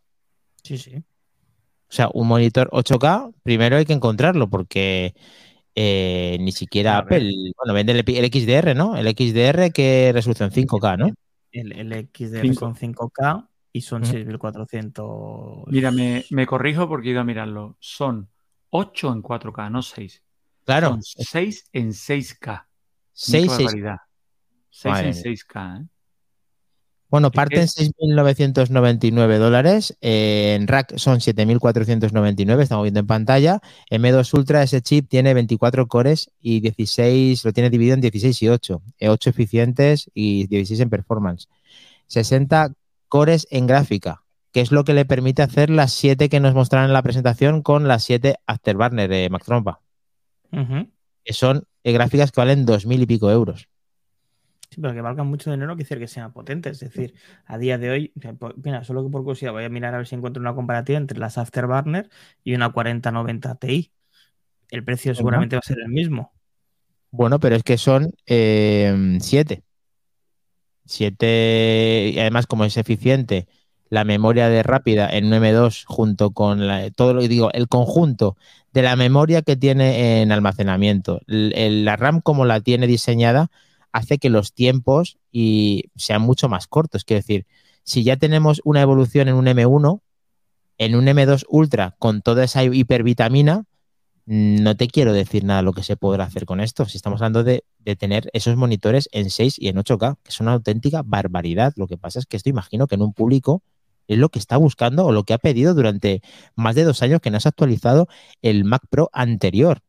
Sí, 0.62 0.78
sí. 0.78 0.94
O 0.94 1.90
sea, 1.90 2.10
un 2.14 2.28
monitor 2.28 2.70
8K, 2.70 3.34
primero 3.42 3.76
hay 3.76 3.86
que 3.86 3.92
encontrarlo 3.92 4.48
porque 4.48 5.16
eh, 5.74 6.36
ni 6.38 6.52
siquiera 6.52 6.98
Apple, 6.98 7.32
bueno, 7.56 7.74
vende 7.74 7.92
el, 7.92 8.32
XDR, 8.32 8.76
¿no? 8.76 8.96
El 8.96 9.08
XDR 9.08 9.72
que 9.72 10.12
resolución 10.14 10.52
5K, 10.52 10.96
¿no? 10.96 11.12
El, 11.50 12.08
XDR 12.14 12.54
son 12.54 12.76
5K 12.76 13.48
y 13.72 13.80
son 13.80 14.04
6400. 14.04 15.64
Mira, 15.66 15.90
me, 15.90 16.46
corrijo 16.46 16.86
porque 16.86 17.08
he 17.08 17.10
ido 17.10 17.20
a 17.22 17.24
mirarlo. 17.24 17.76
Son 17.80 18.28
8 18.70 19.12
en 19.12 19.22
4K, 19.22 19.70
no 19.70 19.82
6. 19.82 20.22
Claro. 20.64 20.88
Son 20.88 21.02
6 21.02 21.70
en 21.72 21.88
6K. 21.90 22.66
6, 23.12 23.52
6. 23.56 23.70
6 24.70 24.96
en 24.98 25.12
6K, 25.12 25.82
¿eh? 25.82 25.88
Bueno, 27.10 27.30
parten 27.30 27.62
6.999 27.66 29.38
dólares. 29.38 29.96
en 30.02 30.68
rack 30.68 30.98
son 30.98 31.20
7.499, 31.20 32.60
estamos 32.60 32.82
viendo 32.82 33.00
en 33.00 33.06
pantalla. 33.06 33.60
M2 33.90 34.34
Ultra, 34.34 34.62
ese 34.62 34.82
chip 34.82 35.08
tiene 35.08 35.32
24 35.32 35.88
cores 35.88 36.30
y 36.38 36.60
16, 36.60 37.46
lo 37.46 37.52
tiene 37.54 37.70
dividido 37.70 37.94
en 37.94 38.02
16 38.02 38.42
y 38.42 38.48
8. 38.50 38.82
8 39.00 39.30
eficientes 39.30 40.10
y 40.12 40.48
16 40.48 40.80
en 40.80 40.90
performance. 40.90 41.48
60 42.08 42.74
cores 43.08 43.48
en 43.50 43.66
gráfica, 43.66 44.22
que 44.52 44.60
es 44.60 44.72
lo 44.72 44.84
que 44.84 44.94
le 44.94 45.04
permite 45.04 45.42
hacer 45.42 45.70
las 45.70 45.92
7 45.92 46.28
que 46.28 46.40
nos 46.40 46.54
mostraron 46.54 46.88
en 46.88 46.94
la 46.94 47.02
presentación 47.02 47.62
con 47.62 47.88
las 47.88 48.04
7 48.04 48.36
Afterburner 48.46 49.08
de 49.08 49.28
Mac 49.30 49.44
Trompa. 49.44 49.80
Que 50.50 51.32
son 51.32 51.64
eh, 51.84 51.92
gráficas 51.92 52.32
que 52.32 52.40
valen 52.40 52.66
2.000 52.66 53.02
y 53.02 53.06
pico 53.06 53.30
euros. 53.30 53.68
Sí, 54.70 54.80
pero 54.80 54.92
que 54.92 55.00
valgan 55.00 55.26
mucho 55.26 55.50
dinero 55.50 55.76
que 55.76 55.82
decir 55.82 55.98
que 55.98 56.08
sean 56.08 56.32
potentes. 56.32 56.82
Es 56.82 56.92
decir, 56.92 57.14
a 57.46 57.56
día 57.58 57.78
de 57.78 57.90
hoy, 57.90 58.12
mira, 58.62 58.84
solo 58.84 59.02
que 59.02 59.10
por 59.10 59.22
curiosidad 59.22 59.52
voy 59.52 59.64
a 59.64 59.68
mirar 59.68 59.94
a 59.94 59.98
ver 59.98 60.06
si 60.06 60.14
encuentro 60.14 60.40
una 60.40 60.54
comparativa 60.54 60.98
entre 60.98 61.18
las 61.18 61.38
Afterburner 61.38 62.08
y 62.44 62.54
una 62.54 62.70
4090 62.70 63.54
Ti. 63.56 63.92
El 64.70 64.84
precio 64.84 65.14
seguramente 65.14 65.56
va 65.56 65.60
a 65.60 65.68
ser 65.68 65.78
el 65.80 65.88
mismo. 65.88 66.32
Bueno, 67.10 67.40
pero 67.40 67.56
es 67.56 67.62
que 67.62 67.78
son 67.78 68.10
7. 68.26 68.26
Eh, 68.26 69.62
7, 70.84 72.12
y 72.14 72.18
además 72.18 72.46
como 72.46 72.64
es 72.64 72.76
eficiente 72.78 73.46
la 73.90 74.04
memoria 74.04 74.48
de 74.48 74.62
rápida 74.62 75.08
en 75.10 75.26
un 75.26 75.32
M2 75.32 75.84
junto 75.86 76.30
con 76.30 76.60
todo 76.94 77.14
lo 77.14 77.20
que 77.20 77.28
digo, 77.28 77.50
el 77.52 77.68
conjunto 77.68 78.36
de 78.72 78.82
la 78.82 78.96
memoria 78.96 79.42
que 79.42 79.56
tiene 79.56 80.22
en 80.22 80.32
almacenamiento, 80.32 81.20
la 81.26 81.96
RAM 81.96 82.20
como 82.20 82.44
la 82.44 82.60
tiene 82.60 82.86
diseñada, 82.86 83.50
hace 83.92 84.18
que 84.18 84.30
los 84.30 84.52
tiempos 84.52 85.18
y 85.32 85.84
sean 85.96 86.22
mucho 86.22 86.48
más 86.48 86.66
cortos. 86.66 87.04
Quiero 87.04 87.20
decir, 87.20 87.46
si 87.82 88.04
ya 88.04 88.16
tenemos 88.16 88.60
una 88.64 88.82
evolución 88.82 89.28
en 89.28 89.34
un 89.34 89.46
M1, 89.46 90.00
en 90.78 90.94
un 90.94 91.06
M2 91.06 91.44
Ultra 91.48 91.96
con 91.98 92.22
toda 92.22 92.44
esa 92.44 92.62
hipervitamina, 92.62 93.64
no 94.26 94.76
te 94.76 94.88
quiero 94.88 95.14
decir 95.14 95.42
nada 95.44 95.62
lo 95.62 95.72
que 95.72 95.82
se 95.82 95.96
podrá 95.96 96.24
hacer 96.24 96.44
con 96.44 96.60
esto. 96.60 96.84
Si 96.84 96.98
estamos 96.98 97.22
hablando 97.22 97.44
de, 97.44 97.64
tener 97.98 98.28
esos 98.34 98.56
monitores 98.56 99.08
en 99.12 99.30
6 99.30 99.58
y 99.58 99.68
en 99.68 99.76
8K, 99.76 100.18
que 100.22 100.28
es 100.28 100.40
una 100.40 100.52
auténtica 100.52 101.02
barbaridad. 101.02 101.72
Lo 101.76 101.86
que 101.86 101.96
pasa 101.96 102.18
es 102.18 102.26
que 102.26 102.36
esto 102.36 102.50
imagino 102.50 102.86
que 102.86 102.96
en 102.96 103.02
un 103.02 103.14
público 103.14 103.62
es 104.08 104.18
lo 104.18 104.30
que 104.30 104.38
está 104.38 104.56
buscando 104.56 105.06
o 105.06 105.12
lo 105.12 105.24
que 105.24 105.34
ha 105.34 105.38
pedido 105.38 105.74
durante 105.74 106.22
más 106.56 106.74
de 106.74 106.84
dos 106.84 107.02
años 107.02 107.20
que 107.20 107.30
no 107.30 107.38
se 107.38 107.48
ha 107.48 107.50
actualizado 107.50 108.08
el 108.42 108.64
Mac 108.64 108.82
Pro 108.90 109.10
anterior. 109.12 109.82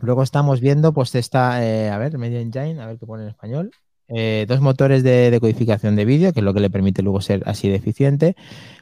Luego 0.00 0.22
estamos 0.22 0.60
viendo, 0.60 0.92
pues 0.92 1.14
esta, 1.14 1.64
eh, 1.64 1.90
a 1.90 1.98
ver, 1.98 2.18
Media 2.18 2.40
Engine, 2.40 2.80
a 2.80 2.86
ver 2.86 2.98
qué 2.98 3.06
pone 3.06 3.24
en 3.24 3.30
español. 3.30 3.70
Eh, 4.10 4.46
dos 4.48 4.60
motores 4.60 5.02
de, 5.02 5.30
decodificación 5.30 5.94
de 5.96 6.06
vídeo, 6.06 6.32
que 6.32 6.40
es 6.40 6.44
lo 6.44 6.54
que 6.54 6.60
le 6.60 6.70
permite 6.70 7.02
luego 7.02 7.20
ser 7.20 7.42
así 7.46 7.68
de 7.68 7.74
eficiente. 7.74 8.36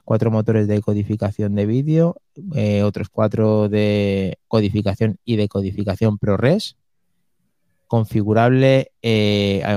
Cuatro 0.05 0.31
motores 0.31 0.69
de 0.69 0.81
codificación 0.81 1.55
de 1.55 1.67
vídeo, 1.67 2.17
eh, 2.55 2.83
otros 2.83 3.09
cuatro 3.09 3.69
de 3.69 4.39
codificación 4.47 5.19
y 5.25 5.37
decodificación 5.37 6.19
ProRes. 6.19 6.77
Configurable 7.87 8.93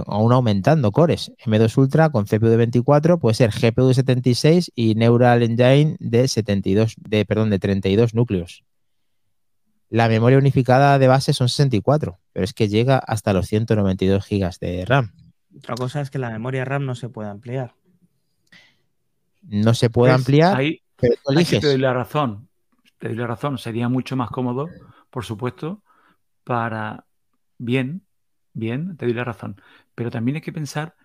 aún 0.08 0.34
aumentando 0.34 0.92
cores. 0.92 1.32
M2 1.46 1.78
Ultra 1.78 2.10
con 2.10 2.26
CPU 2.26 2.48
de 2.48 2.58
24, 2.58 3.20
puede 3.20 3.36
ser 3.36 3.52
GPU 3.52 3.88
de 3.88 3.94
76 3.94 4.72
y 4.74 4.96
Neural 4.96 5.44
Engine 5.44 5.96
de 6.00 6.28
72, 6.28 6.96
de, 6.98 7.26
perdón, 7.26 7.50
de 7.50 7.60
32 7.60 8.16
núcleos. 8.16 8.64
La 9.92 10.08
memoria 10.08 10.38
unificada 10.38 11.00
de 11.00 11.08
base 11.08 11.34
son 11.34 11.50
64, 11.50 12.20
pero 12.32 12.44
es 12.44 12.54
que 12.54 12.68
llega 12.68 12.98
hasta 12.98 13.34
los 13.34 13.48
192 13.48 14.28
GB 14.28 14.60
de 14.60 14.86
RAM. 14.86 15.14
Otra 15.58 15.76
cosa 15.76 16.02
es 16.02 16.10
que 16.12 16.20
la 16.20 16.30
memoria 16.30 16.64
RAM 16.64 16.86
no 16.86 16.96
se 16.96 17.10
puede 17.10 17.30
ampliar. 17.30 17.74
No 19.42 19.74
se 19.74 19.90
puede 19.90 20.14
ampliar. 20.14 20.58
Ahí, 20.58 20.82
pero 20.96 21.16
te 21.44 21.60
doy 21.60 21.78
la 21.78 21.94
razón. 21.94 22.50
Te 23.00 23.08
doy 23.08 23.18
la 23.18 23.26
razón. 23.28 23.58
Sería 23.58 23.90
mucho 23.90 24.16
más 24.16 24.30
cómodo, 24.30 24.68
por 25.10 25.26
supuesto, 25.26 25.82
para 26.44 27.06
bien, 27.60 28.08
bien, 28.54 28.98
te 28.98 29.06
doy 29.06 29.14
la 29.14 29.24
razón. 29.24 29.62
Pero 29.94 30.10
también 30.10 30.36
hay 30.38 30.42
que 30.42 30.52
pensar 30.52 30.96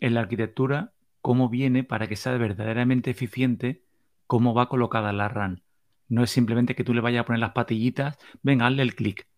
en 0.00 0.14
la 0.14 0.20
arquitectura, 0.20 0.92
cómo 1.20 1.48
viene 1.48 1.84
para 1.84 2.08
que 2.08 2.16
sea 2.16 2.36
verdaderamente 2.36 3.10
eficiente, 3.10 3.84
cómo 4.26 4.54
va 4.54 4.68
colocada 4.68 5.12
la 5.12 5.28
RAM. 5.28 5.62
No 6.08 6.24
es 6.24 6.30
simplemente 6.30 6.74
que 6.74 6.84
tú 6.84 6.94
le 6.94 7.00
vayas 7.00 7.20
a 7.20 7.26
poner 7.26 7.40
las 7.40 7.52
patillitas, 7.52 8.18
venga, 8.42 8.66
hazle 8.66 8.82
el 8.82 8.94
clic. 8.94 9.28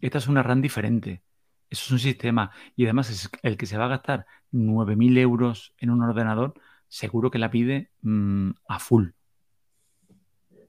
Esta 0.00 0.18
es 0.18 0.26
una 0.26 0.42
RAM 0.42 0.62
diferente. 0.62 1.22
Eso 1.70 1.84
es 1.86 1.90
un 1.92 1.98
sistema. 1.98 2.50
Y 2.76 2.84
además 2.84 3.10
es 3.10 3.30
el 3.42 3.56
que 3.56 3.66
se 3.66 3.76
va 3.76 3.84
a 3.86 3.88
gastar 3.88 4.26
9.000 4.52 5.18
euros 5.18 5.74
en 5.78 5.90
un 5.90 6.02
ordenador, 6.02 6.54
seguro 6.88 7.30
que 7.30 7.38
la 7.38 7.50
pide 7.50 7.90
mm, 8.02 8.50
a 8.68 8.78
full. 8.78 9.10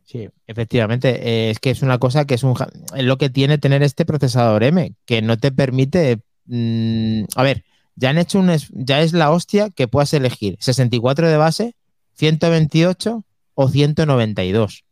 Sí, 0.10 0.28
efectivamente. 0.48 1.10
Eh, 1.22 1.50
es 1.51 1.60
que 1.60 1.70
es 1.70 1.84
una 1.84 2.00
cosa 2.00 2.25
que 2.25 2.34
es, 2.34 2.42
un, 2.42 2.56
lo 2.98 3.20
que 3.20 3.30
tiene 3.30 3.60
tener 3.60 3.84
este 3.84 4.06
procesador 4.06 4.63
M, 4.63 4.96
que 5.06 5.22
no 5.22 5.38
te 5.38 5.51
permite. 5.51 6.22
Mm, 6.46 7.25
a 7.36 7.44
ver, 7.44 7.63
ya 7.96 8.10
han 8.10 8.18
hecho 8.18 8.39
un. 8.39 8.51
Ya 8.72 9.01
es 9.01 9.13
la 9.13 9.30
hostia 9.30 9.70
que 9.70 9.88
puedas 9.88 10.12
elegir 10.16 10.58
64 10.62 11.30
de 11.30 11.38
base, 11.38 11.75
128 12.16 13.24
o 13.54 13.70
192 13.70 14.84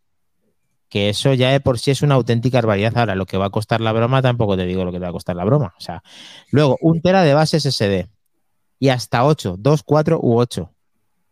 que 0.87 1.09
eso 1.09 1.33
ya 1.33 1.49
de 1.49 1.59
por 1.59 1.79
sí 1.79 1.91
es 1.91 2.01
una 2.01 2.15
auténtica 2.15 2.59
barbaridad. 2.59 2.95
Ahora, 2.95 3.15
lo 3.15 3.25
que 3.25 3.37
va 3.37 3.47
a 3.47 3.49
costar 3.49 3.81
la 3.81 3.91
broma, 3.91 4.21
tampoco 4.21 4.55
te 4.55 4.65
digo 4.65 4.85
lo 4.85 4.91
que 4.91 4.99
te 4.99 5.03
va 5.03 5.09
a 5.09 5.13
costar 5.13 5.35
la 5.35 5.43
broma. 5.43 5.73
O 5.77 5.81
sea, 5.81 6.01
luego, 6.51 6.77
un 6.79 7.01
tera 7.01 7.23
de 7.23 7.33
base 7.33 7.59
SSD 7.59 8.07
y 8.79 8.89
hasta 8.89 9.25
8, 9.25 9.55
2, 9.59 9.83
4 9.83 10.19
u 10.21 10.37
8. 10.39 10.71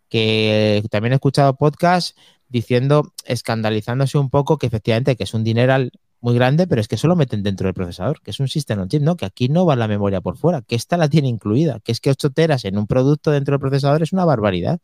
que 0.09 0.83
también 0.89 1.13
he 1.13 1.15
escuchado 1.15 1.55
podcasts 1.55 2.15
diciendo, 2.49 3.13
escandalizándose 3.25 4.17
un 4.17 4.29
poco 4.29 4.57
que 4.57 4.67
efectivamente 4.67 5.15
que 5.15 5.23
es 5.23 5.33
un 5.33 5.43
dineral 5.43 5.91
muy 6.21 6.33
grande, 6.33 6.65
pero 6.67 6.81
es 6.81 6.87
que 6.87 6.97
solo 6.97 7.15
meten 7.15 7.43
dentro 7.43 7.67
del 7.67 7.73
procesador, 7.73 8.21
que 8.21 8.31
es 8.31 8.39
un 8.39 8.47
System 8.47 8.79
on 8.79 8.89
Chip, 8.89 9.01
¿no? 9.01 9.15
Que 9.15 9.25
aquí 9.25 9.47
no 9.47 9.65
va 9.65 9.75
la 9.75 9.87
memoria 9.87 10.21
por 10.21 10.37
fuera, 10.37 10.61
que 10.61 10.75
esta 10.75 10.97
la 10.97 11.07
tiene 11.07 11.27
incluida, 11.27 11.79
que 11.81 11.91
es 11.91 11.99
que 11.99 12.09
8 12.09 12.31
teras 12.31 12.65
en 12.65 12.77
un 12.77 12.87
producto 12.87 13.31
dentro 13.31 13.53
del 13.53 13.59
procesador 13.59 14.01
es 14.01 14.11
una 14.11 14.25
barbaridad. 14.25 14.79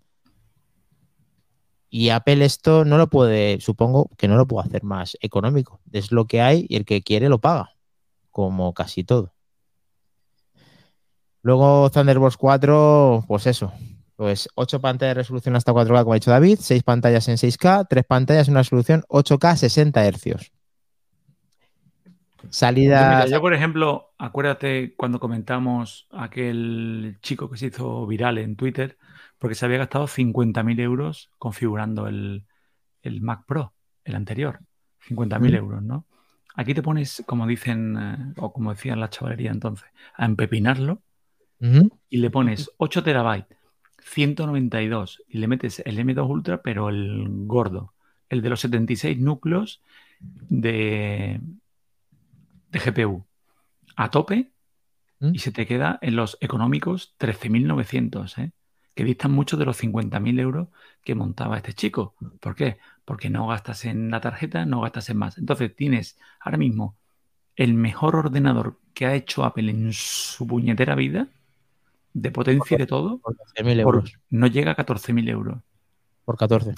Y 1.90 2.10
Apple 2.10 2.46
esto 2.46 2.86
no 2.86 2.98
lo 2.98 3.10
puede, 3.10 3.60
supongo 3.60 4.10
que 4.18 4.28
no 4.28 4.38
lo 4.38 4.48
puede 4.48 4.68
hacer 4.68 4.84
más 4.84 5.18
económico. 5.20 5.82
Es 5.92 6.12
lo 6.12 6.26
que 6.26 6.42
hay 6.42 6.66
y 6.70 6.76
el 6.76 6.86
que 6.86 7.02
quiere 7.02 7.28
lo 7.28 7.42
paga, 7.42 7.72
como 8.30 8.74
casi 8.74 9.04
todo. 9.04 9.34
Luego 11.42 11.90
Thunderbolt 11.90 12.36
4, 12.38 13.26
pues 13.28 13.48
eso, 13.48 13.74
pues 14.22 14.48
8 14.54 14.82
pantallas 14.82 15.16
de 15.16 15.22
resolución 15.22 15.56
hasta 15.56 15.74
4K, 15.74 16.02
como 16.02 16.12
ha 16.12 16.14
dicho 16.14 16.30
David, 16.30 16.60
6 16.62 16.84
pantallas 16.84 17.28
en 17.28 17.38
6K, 17.38 17.88
3 17.90 18.06
pantallas 18.06 18.48
en 18.48 18.54
una 18.54 18.60
resolución 18.60 19.02
8K 19.10 19.56
60 19.56 20.12
Hz. 20.12 20.52
Salida. 22.52 23.26
yo, 23.26 23.42
por 23.42 23.56
ejemplo, 23.56 24.14
acuérdate 24.20 24.94
cuando 24.96 25.20
comentamos 25.20 26.08
aquel 26.12 27.18
chico 27.24 27.50
que 27.50 27.58
se 27.58 27.66
hizo 27.66 28.06
viral 28.06 28.38
en 28.38 28.56
Twitter, 28.56 29.00
porque 29.40 29.56
se 29.56 29.66
había 29.66 29.80
gastado 29.80 30.06
50.000 30.06 30.80
euros 30.82 31.32
configurando 31.40 32.06
el, 32.06 32.46
Mac 33.22 33.46
Pro, 33.48 33.74
el 34.04 34.14
anterior. 34.14 34.60
50.000 35.10 35.56
euros, 35.56 35.82
¿no? 35.82 36.06
Aquí 36.54 36.76
te 36.76 36.84
pones, 36.84 37.24
como 37.26 37.48
dicen, 37.48 37.98
eh, 38.00 38.34
o 38.38 38.54
como 38.54 38.70
decían 38.70 39.00
la 39.00 39.10
chavalería 39.10 39.50
entonces, 39.50 39.90
a 40.14 40.26
empepinarlo 40.26 41.02
y 42.08 42.18
le 42.18 42.30
pones 42.30 42.70
8 42.78 43.02
terabytes, 43.02 43.58
192 44.02 45.24
y 45.28 45.38
le 45.38 45.48
metes 45.48 45.82
el 45.86 45.98
M2 45.98 46.30
Ultra, 46.30 46.62
pero 46.62 46.90
el 46.90 47.26
gordo, 47.46 47.94
el 48.30 48.42
de 48.42 48.50
los 48.50 48.62
76 48.62 49.20
núcleos 49.20 49.82
de, 50.20 51.40
de 52.72 52.80
GPU 52.80 53.26
a 53.96 54.10
tope 54.10 54.52
¿Mm? 55.20 55.32
y 55.34 55.40
se 55.40 55.52
te 55.52 55.66
queda 55.66 56.00
en 56.02 56.16
los 56.16 56.38
económicos 56.42 57.16
13.900, 57.20 58.38
¿eh? 58.44 58.52
que 58.96 59.04
distan 59.04 59.32
mucho 59.32 59.58
de 59.58 59.66
los 59.66 59.82
50.000 59.82 60.40
euros 60.40 60.68
que 61.04 61.16
montaba 61.16 61.58
este 61.58 61.74
chico. 61.74 62.16
¿Por 62.40 62.56
qué? 62.56 62.78
Porque 63.06 63.30
no 63.30 63.48
gastas 63.48 63.86
en 63.86 64.12
la 64.12 64.22
tarjeta, 64.22 64.66
no 64.66 64.82
gastas 64.82 65.10
en 65.10 65.18
más. 65.18 65.38
Entonces 65.38 65.76
tienes 65.76 66.20
ahora 66.40 66.58
mismo 66.58 66.98
el 67.56 67.74
mejor 67.74 68.16
ordenador 68.16 68.80
que 68.94 69.06
ha 69.06 69.16
hecho 69.16 69.44
Apple 69.44 69.70
en 69.70 69.94
su 69.94 70.48
puñetera 70.48 70.96
vida, 70.96 71.28
de 72.14 72.32
potencia 72.32 72.76
y 72.76 72.80
de 72.80 72.88
todo, 72.88 73.20
por 73.20 73.36
euros. 73.56 74.14
no 74.30 74.48
llega 74.48 74.72
a 74.72 74.76
14.000 74.76 75.30
euros. 75.30 75.60
Por 76.26 76.38
14. 76.38 76.72
O 76.72 76.74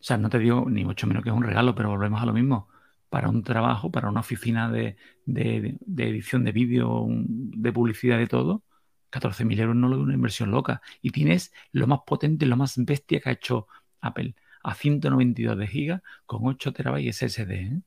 sea, 0.00 0.18
no 0.18 0.28
te 0.28 0.38
digo 0.38 0.66
ni 0.68 0.84
mucho 0.84 1.06
menos 1.06 1.22
que 1.22 1.30
es 1.30 1.34
un 1.34 1.42
regalo, 1.42 1.74
pero 1.74 1.90
volvemos 1.90 2.22
a 2.22 2.26
lo 2.26 2.32
mismo 2.32 2.68
para 3.08 3.28
un 3.28 3.42
trabajo, 3.42 3.90
para 3.90 4.08
una 4.08 4.20
oficina 4.20 4.70
de, 4.70 4.96
edición 5.26 6.44
de 6.44 6.52
vídeo, 6.52 7.06
de 7.08 7.72
publicidad, 7.72 8.18
de 8.18 8.26
todo, 8.26 8.62
14.000 9.10 9.60
euros 9.60 9.76
no 9.76 9.88
lo 9.88 9.96
es 9.96 10.02
una 10.02 10.14
inversión 10.14 10.50
loca. 10.50 10.82
Y 11.00 11.10
tienes 11.10 11.52
lo 11.72 11.86
más 11.86 12.00
potente, 12.06 12.46
lo 12.46 12.56
más 12.56 12.74
bestia 12.76 13.20
que 13.20 13.28
ha 13.28 13.32
hecho 13.32 13.68
Apple, 14.00 14.34
a 14.62 14.74
192 14.74 15.56
de 15.56 15.66
gigas 15.66 16.02
con 16.26 16.40
8 16.46 16.72
terabytes 16.72 17.16
SSD. 17.16 17.52
¿eh? 17.52 17.80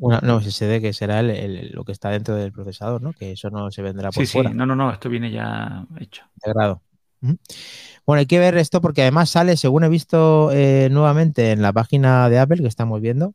No, 0.00 0.40
SSD 0.40 0.80
que 0.80 0.92
será 0.92 1.22
lo 1.22 1.84
que 1.84 1.92
está 1.92 2.10
dentro 2.10 2.34
del 2.34 2.52
procesador, 2.52 3.02
¿no? 3.02 3.12
Que 3.12 3.32
eso 3.32 3.50
no 3.50 3.70
se 3.70 3.82
vendrá 3.82 4.10
por 4.10 4.26
sí, 4.26 4.38
Sí, 4.40 4.42
no, 4.54 4.64
no, 4.64 4.74
no, 4.74 4.90
esto 4.90 5.08
viene 5.08 5.30
ya 5.30 5.86
hecho. 5.98 6.24
Integrado. 6.36 6.82
Bueno, 8.06 8.20
hay 8.20 8.26
que 8.26 8.38
ver 8.38 8.56
esto 8.56 8.80
porque 8.80 9.02
además 9.02 9.28
sale, 9.28 9.56
según 9.58 9.84
he 9.84 9.88
visto 9.90 10.50
eh, 10.52 10.88
nuevamente 10.90 11.52
en 11.52 11.60
la 11.60 11.72
página 11.72 12.30
de 12.30 12.38
Apple 12.38 12.62
que 12.62 12.68
estamos 12.68 13.00
viendo, 13.00 13.34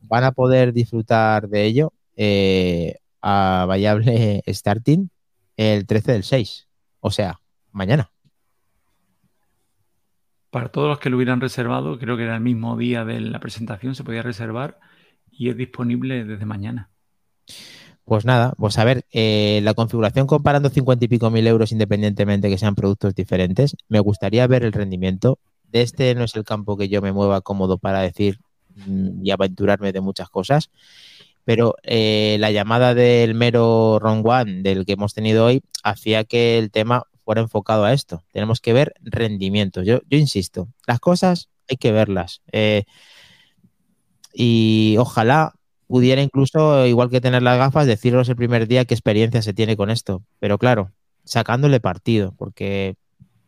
van 0.00 0.24
a 0.24 0.32
poder 0.32 0.72
disfrutar 0.72 1.48
de 1.48 1.64
ello 1.64 1.92
eh, 2.16 2.96
a 3.20 3.66
variable 3.68 4.42
starting 4.48 5.08
el 5.56 5.86
13 5.86 6.12
del 6.12 6.24
6, 6.24 6.68
o 7.00 7.10
sea, 7.10 7.38
mañana. 7.70 8.10
Para 10.50 10.68
todos 10.68 10.88
los 10.88 10.98
que 10.98 11.10
lo 11.10 11.16
hubieran 11.16 11.40
reservado, 11.40 11.98
creo 11.98 12.16
que 12.16 12.24
era 12.24 12.34
el 12.34 12.42
mismo 12.42 12.76
día 12.76 13.04
de 13.04 13.20
la 13.20 13.40
presentación, 13.40 13.94
se 13.94 14.04
podía 14.04 14.22
reservar 14.22 14.80
y 15.32 15.48
es 15.50 15.56
disponible 15.56 16.24
desde 16.24 16.46
mañana. 16.46 16.90
Pues 18.04 18.24
nada, 18.24 18.52
pues 18.58 18.78
a 18.78 18.84
ver, 18.84 19.04
eh, 19.12 19.60
la 19.62 19.74
configuración 19.74 20.26
comparando 20.26 20.68
50 20.68 21.04
y 21.04 21.08
pico 21.08 21.30
mil 21.30 21.46
euros 21.46 21.72
independientemente 21.72 22.50
que 22.50 22.58
sean 22.58 22.74
productos 22.74 23.14
diferentes, 23.14 23.76
me 23.88 24.00
gustaría 24.00 24.46
ver 24.46 24.64
el 24.64 24.72
rendimiento. 24.72 25.38
De 25.64 25.82
este 25.82 26.14
no 26.14 26.24
es 26.24 26.34
el 26.34 26.44
campo 26.44 26.76
que 26.76 26.88
yo 26.88 27.00
me 27.00 27.12
mueva 27.12 27.40
cómodo 27.40 27.78
para 27.78 28.00
decir 28.00 28.38
y 29.22 29.30
aventurarme 29.30 29.92
de 29.92 30.00
muchas 30.00 30.28
cosas. 30.28 30.70
Pero 31.44 31.76
eh, 31.82 32.36
la 32.40 32.50
llamada 32.50 32.94
del 32.94 33.34
mero 33.34 33.98
Ron 34.00 34.22
One 34.24 34.62
del 34.62 34.84
que 34.84 34.92
hemos 34.92 35.14
tenido 35.14 35.46
hoy 35.46 35.62
hacía 35.82 36.24
que 36.24 36.58
el 36.58 36.70
tema 36.70 37.04
fuera 37.24 37.40
enfocado 37.40 37.84
a 37.84 37.92
esto. 37.92 38.24
Tenemos 38.32 38.60
que 38.60 38.72
ver 38.72 38.94
rendimientos. 39.00 39.86
Yo, 39.86 40.00
yo 40.08 40.18
insisto, 40.18 40.68
las 40.86 41.00
cosas 41.00 41.48
hay 41.68 41.76
que 41.76 41.92
verlas. 41.92 42.42
Eh, 42.52 42.84
y 44.32 44.96
ojalá 44.98 45.54
pudiera 45.86 46.22
incluso, 46.22 46.86
igual 46.86 47.10
que 47.10 47.20
tener 47.20 47.42
las 47.42 47.58
gafas, 47.58 47.86
deciros 47.86 48.28
el 48.28 48.36
primer 48.36 48.66
día 48.66 48.84
qué 48.84 48.94
experiencia 48.94 49.42
se 49.42 49.52
tiene 49.52 49.76
con 49.76 49.90
esto. 49.90 50.22
Pero 50.38 50.58
claro, 50.58 50.90
sacándole 51.24 51.80
partido, 51.80 52.34
porque 52.38 52.96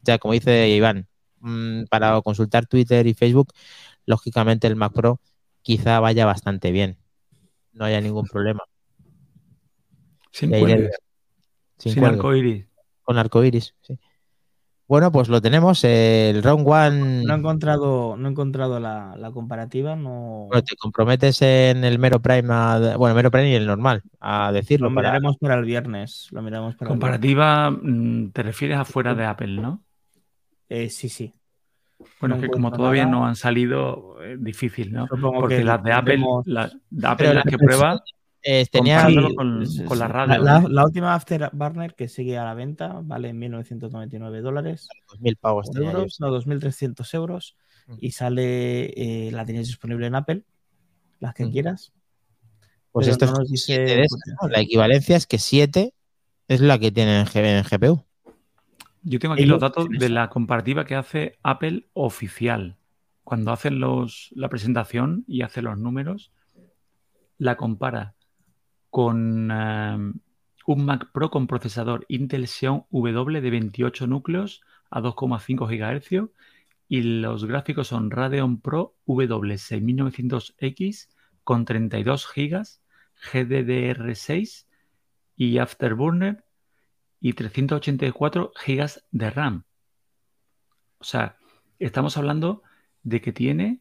ya 0.02 0.18
como 0.18 0.34
dice 0.34 0.68
Iván, 0.68 1.08
mm, 1.40 1.84
para 1.84 2.20
consultar 2.22 2.66
Twitter 2.66 3.06
y 3.06 3.14
Facebook 3.14 3.52
lógicamente 4.06 4.66
el 4.66 4.76
Mac 4.76 4.92
Pro 4.92 5.20
quizá 5.62 6.00
vaya 6.00 6.26
bastante 6.26 6.70
bien. 6.70 6.98
No 7.72 7.86
haya 7.86 8.00
ningún 8.00 8.26
problema. 8.26 8.60
Sin, 10.30 10.52
Sin, 11.78 12.04
arcoiris. 12.04 12.66
Con 13.02 13.18
arcoiris, 13.18 13.74
sí. 13.80 13.98
Bueno, 14.86 15.10
pues 15.10 15.28
lo 15.28 15.40
tenemos. 15.40 15.82
El 15.84 16.42
Round 16.42 16.66
One. 16.68 17.22
No 17.24 17.34
he 17.34 17.38
encontrado, 17.38 18.16
no 18.16 18.28
he 18.28 18.30
encontrado 18.30 18.78
la, 18.78 19.30
comparativa. 19.32 19.96
No... 19.96 20.48
te 20.52 20.76
comprometes 20.76 21.40
en 21.42 21.84
el 21.84 21.98
Mero 21.98 22.20
Prime, 22.20 22.96
bueno, 22.96 23.14
Mero 23.14 23.30
Prime 23.30 23.50
y 23.50 23.54
el 23.54 23.66
normal, 23.66 24.02
a 24.20 24.52
decirlo. 24.52 24.90
Lo 24.90 24.96
miraremos 24.96 25.36
para, 25.38 25.54
el 25.54 25.64
viernes. 25.64 26.28
Lo 26.32 26.42
miramos 26.42 26.76
para 26.76 26.90
comparativa, 26.90 27.70
mm, 27.70 28.30
te 28.32 28.42
refieres 28.42 28.78
afuera 28.78 29.14
de 29.14 29.24
Apple, 29.24 29.56
¿no? 29.56 29.82
Eh, 30.68 30.90
sí, 30.90 31.08
sí. 31.08 31.32
Bueno, 32.20 32.36
es 32.36 32.42
que 32.42 32.48
como 32.48 32.70
todavía 32.70 33.06
no 33.06 33.26
han 33.26 33.36
salido, 33.36 34.20
es 34.22 34.42
difícil, 34.42 34.92
¿no? 34.92 35.06
Porque 35.06 35.64
las 35.64 35.82
de 35.82 35.92
Apple, 35.92 36.20
las, 36.44 36.76
de 36.90 37.06
Apple 37.06 37.34
las 37.34 37.44
que 37.44 37.56
prueba, 37.56 38.02
eh, 38.44 38.66
tenía 38.70 39.08
con, 39.34 39.64
la 39.98 40.08
radio. 40.08 40.68
La, 40.68 40.84
última 40.84 41.14
Afterburner 41.14 41.94
que 41.94 42.08
sigue 42.08 42.36
a 42.36 42.44
la 42.44 42.52
venta 42.52 43.00
vale 43.02 43.32
1.999 43.32 44.42
dólares. 44.42 44.86
2.000 45.18 45.36
pavos. 45.40 45.70
Euros, 45.74 46.20
no, 46.20 46.28
2.300 46.28 47.14
euros. 47.14 47.56
Mm. 47.86 47.96
Y 48.00 48.10
sale, 48.10 48.84
eh, 48.96 49.32
la 49.32 49.46
tienes 49.46 49.68
disponible 49.68 50.06
en 50.06 50.14
Apple, 50.14 50.44
las 51.20 51.34
que 51.34 51.46
mm. 51.46 51.52
quieras. 51.52 51.92
Pues 52.92 53.08
esto 53.08 53.26
nos 53.26 53.50
dice... 53.50 54.04
La 54.48 54.60
equivalencia 54.60 55.16
es 55.16 55.26
que 55.26 55.38
7 55.38 55.94
es 56.48 56.60
la 56.60 56.78
que 56.78 56.92
tiene 56.92 57.20
en 57.20 57.64
GPU. 57.64 58.04
Yo 59.02 59.18
tengo 59.18 59.34
aquí 59.34 59.46
los 59.46 59.60
datos 59.60 59.88
de 59.88 60.08
la 60.10 60.28
comparativa 60.28 60.84
que 60.84 60.94
hace 60.94 61.38
Apple 61.42 61.88
oficial. 61.94 62.76
Cuando 63.22 63.52
hacen 63.52 63.80
los, 63.80 64.30
la 64.34 64.50
presentación 64.50 65.24
y 65.26 65.42
hace 65.42 65.62
los 65.62 65.78
números, 65.78 66.30
la 67.38 67.56
compara 67.56 68.13
con 68.94 69.50
eh, 69.50 70.12
un 70.66 70.84
Mac 70.84 71.10
Pro 71.10 71.28
con 71.28 71.48
procesador 71.48 72.06
Intel 72.06 72.46
Xeon 72.46 72.84
W 72.92 73.40
de 73.40 73.50
28 73.50 74.06
núcleos 74.06 74.62
a 74.88 75.00
2,5 75.00 75.66
GHz 75.66 76.30
y 76.86 77.02
los 77.02 77.44
gráficos 77.44 77.88
son 77.88 78.12
Radeon 78.12 78.60
Pro 78.60 78.94
W6900X 79.08 81.08
con 81.42 81.64
32 81.64 82.28
GB, 82.36 82.62
GDDR6 83.32 84.66
y 85.38 85.58
Afterburner 85.58 86.44
y 87.18 87.32
384 87.32 88.52
GB 88.64 89.02
de 89.10 89.30
RAM. 89.30 89.64
O 90.98 91.04
sea, 91.04 91.36
estamos 91.80 92.16
hablando 92.16 92.62
de 93.02 93.20
que 93.20 93.32
tiene 93.32 93.80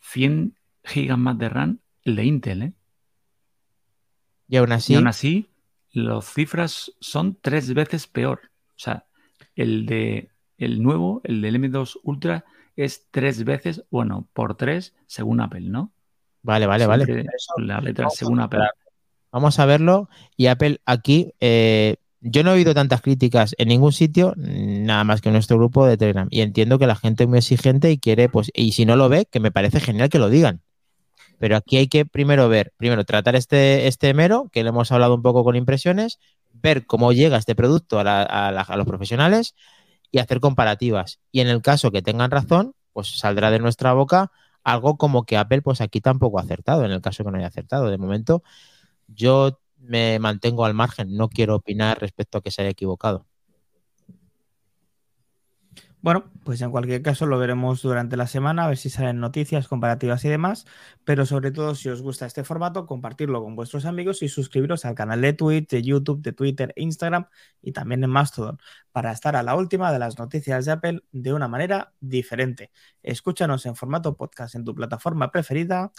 100 0.00 0.58
GB 0.82 1.16
más 1.16 1.38
de 1.38 1.48
RAM 1.48 1.78
el 2.02 2.16
de 2.16 2.24
Intel. 2.24 2.62
¿eh? 2.62 2.72
Y 4.52 4.58
aún 4.58 4.70
así. 4.70 4.92
Y 4.92 4.96
aún 4.96 5.06
así, 5.06 5.48
las 5.92 6.30
cifras 6.30 6.92
son 7.00 7.38
tres 7.40 7.72
veces 7.72 8.06
peor. 8.06 8.38
O 8.68 8.78
sea, 8.78 9.06
el 9.56 9.86
de 9.86 10.28
el 10.58 10.82
nuevo, 10.82 11.22
el 11.24 11.40
del 11.40 11.56
M2 11.56 12.00
Ultra, 12.02 12.44
es 12.76 13.06
tres 13.10 13.44
veces, 13.44 13.82
bueno, 13.90 14.28
por 14.34 14.58
tres, 14.58 14.94
según 15.06 15.40
Apple, 15.40 15.62
¿no? 15.62 15.90
Vale, 16.42 16.66
vale, 16.66 16.86
vale. 16.86 17.24
La 17.56 17.80
letra 17.80 18.10
según 18.10 18.40
Apple. 18.40 18.60
Vamos 19.30 19.58
a 19.58 19.64
verlo. 19.64 20.10
Y 20.36 20.48
Apple 20.48 20.82
aquí 20.84 21.32
eh, 21.40 21.96
yo 22.20 22.42
no 22.42 22.50
he 22.50 22.56
oído 22.56 22.74
tantas 22.74 23.00
críticas 23.00 23.54
en 23.56 23.68
ningún 23.68 23.92
sitio, 23.92 24.34
nada 24.36 25.02
más 25.04 25.22
que 25.22 25.30
en 25.30 25.32
nuestro 25.32 25.56
grupo 25.56 25.86
de 25.86 25.96
Telegram. 25.96 26.28
Y 26.30 26.42
entiendo 26.42 26.78
que 26.78 26.86
la 26.86 26.96
gente 26.96 27.24
es 27.24 27.28
muy 27.30 27.38
exigente 27.38 27.90
y 27.90 27.96
quiere, 27.96 28.28
pues, 28.28 28.50
y 28.52 28.72
si 28.72 28.84
no 28.84 28.96
lo 28.96 29.08
ve, 29.08 29.26
que 29.30 29.40
me 29.40 29.50
parece 29.50 29.80
genial 29.80 30.10
que 30.10 30.18
lo 30.18 30.28
digan. 30.28 30.60
Pero 31.38 31.56
aquí 31.56 31.76
hay 31.76 31.88
que 31.88 32.06
primero 32.06 32.48
ver, 32.48 32.72
primero 32.76 33.04
tratar 33.04 33.36
este, 33.36 33.88
este 33.88 34.14
mero, 34.14 34.48
que 34.52 34.62
le 34.62 34.70
hemos 34.70 34.92
hablado 34.92 35.14
un 35.14 35.22
poco 35.22 35.44
con 35.44 35.56
impresiones, 35.56 36.18
ver 36.52 36.86
cómo 36.86 37.12
llega 37.12 37.36
este 37.36 37.54
producto 37.54 38.00
a, 38.00 38.76
los 38.76 38.86
profesionales 38.86 39.54
y 40.10 40.18
hacer 40.18 40.40
comparativas. 40.40 41.20
Y 41.30 41.40
en 41.40 41.48
el 41.48 41.62
caso 41.62 41.90
que 41.90 42.02
tengan 42.02 42.30
razón, 42.30 42.74
pues 42.92 43.18
saldrá 43.18 43.50
de 43.50 43.58
nuestra 43.58 43.92
boca 43.92 44.30
algo 44.64 44.96
como 44.96 45.24
que 45.24 45.36
Apple, 45.36 45.62
pues 45.62 45.80
aquí 45.80 46.00
tampoco 46.00 46.38
ha 46.38 46.42
acertado, 46.42 46.84
en 46.84 46.92
el 46.92 47.00
caso 47.00 47.24
que 47.24 47.30
no 47.30 47.38
haya 47.38 47.48
acertado. 47.48 47.90
De 47.90 47.98
momento, 47.98 48.42
yo 49.08 49.58
me 49.78 50.18
mantengo 50.20 50.64
al 50.64 50.74
margen, 50.74 51.16
no 51.16 51.28
quiero 51.28 51.56
opinar 51.56 52.00
respecto 52.00 52.38
a 52.38 52.42
que 52.42 52.50
se 52.50 52.62
haya 52.62 52.70
equivocado. 52.70 53.26
Bueno, 56.02 56.24
pues 56.42 56.60
en 56.60 56.72
cualquier 56.72 57.00
caso 57.00 57.26
lo 57.26 57.38
veremos 57.38 57.80
durante 57.80 58.16
la 58.16 58.26
semana, 58.26 58.64
a 58.64 58.68
ver 58.68 58.76
si 58.76 58.90
salen 58.90 59.20
noticias 59.20 59.68
comparativas 59.68 60.24
y 60.24 60.28
demás, 60.28 60.66
pero 61.04 61.24
sobre 61.26 61.52
todo 61.52 61.76
si 61.76 61.90
os 61.90 62.02
gusta 62.02 62.26
este 62.26 62.42
formato, 62.42 62.86
compartirlo 62.86 63.40
con 63.40 63.54
vuestros 63.54 63.84
amigos 63.84 64.20
y 64.22 64.28
suscribiros 64.28 64.84
al 64.84 64.96
canal 64.96 65.20
de 65.20 65.32
Twitch, 65.32 65.68
de 65.68 65.80
YouTube, 65.84 66.20
de 66.20 66.32
Twitter, 66.32 66.72
Instagram 66.74 67.26
y 67.62 67.70
también 67.70 68.02
en 68.02 68.10
Mastodon 68.10 68.58
para 68.90 69.12
estar 69.12 69.36
a 69.36 69.44
la 69.44 69.54
última 69.54 69.92
de 69.92 70.00
las 70.00 70.18
noticias 70.18 70.64
de 70.64 70.72
Apple 70.72 71.02
de 71.12 71.32
una 71.34 71.46
manera 71.46 71.92
diferente. 72.00 72.72
Escúchanos 73.04 73.64
en 73.66 73.76
formato 73.76 74.16
podcast 74.16 74.56
en 74.56 74.64
tu 74.64 74.74
plataforma 74.74 75.30
preferida. 75.30 75.92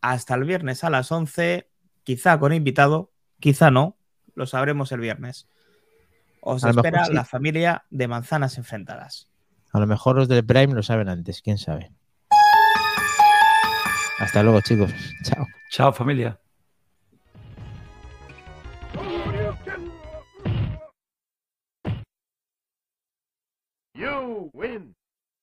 Hasta 0.00 0.36
el 0.36 0.44
viernes 0.44 0.84
a 0.84 0.90
las 0.90 1.10
11, 1.10 1.68
quizá 2.04 2.38
con 2.38 2.52
invitado, 2.52 3.10
quizá 3.40 3.72
no, 3.72 3.96
lo 4.36 4.46
sabremos 4.46 4.92
el 4.92 5.00
viernes. 5.00 5.48
Os 6.42 6.62
espera 6.62 7.08
la 7.08 7.24
familia 7.24 7.86
de 7.90 8.06
manzanas 8.06 8.56
enfrentadas. 8.56 9.28
A 9.72 9.80
lo 9.80 9.86
mejor 9.86 10.16
los 10.16 10.28
del 10.28 10.44
Prime 10.44 10.74
lo 10.74 10.82
saben 10.82 11.08
antes, 11.08 11.42
quién 11.42 11.58
sabe. 11.58 11.92
Hasta 14.18 14.42
luego, 14.42 14.60
chicos. 14.62 14.92
Chao. 15.22 15.46
Chao, 15.70 15.92
familia. 15.92 16.38
You 23.94 24.50
win. 24.52 24.94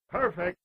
Perfect. 0.09 0.57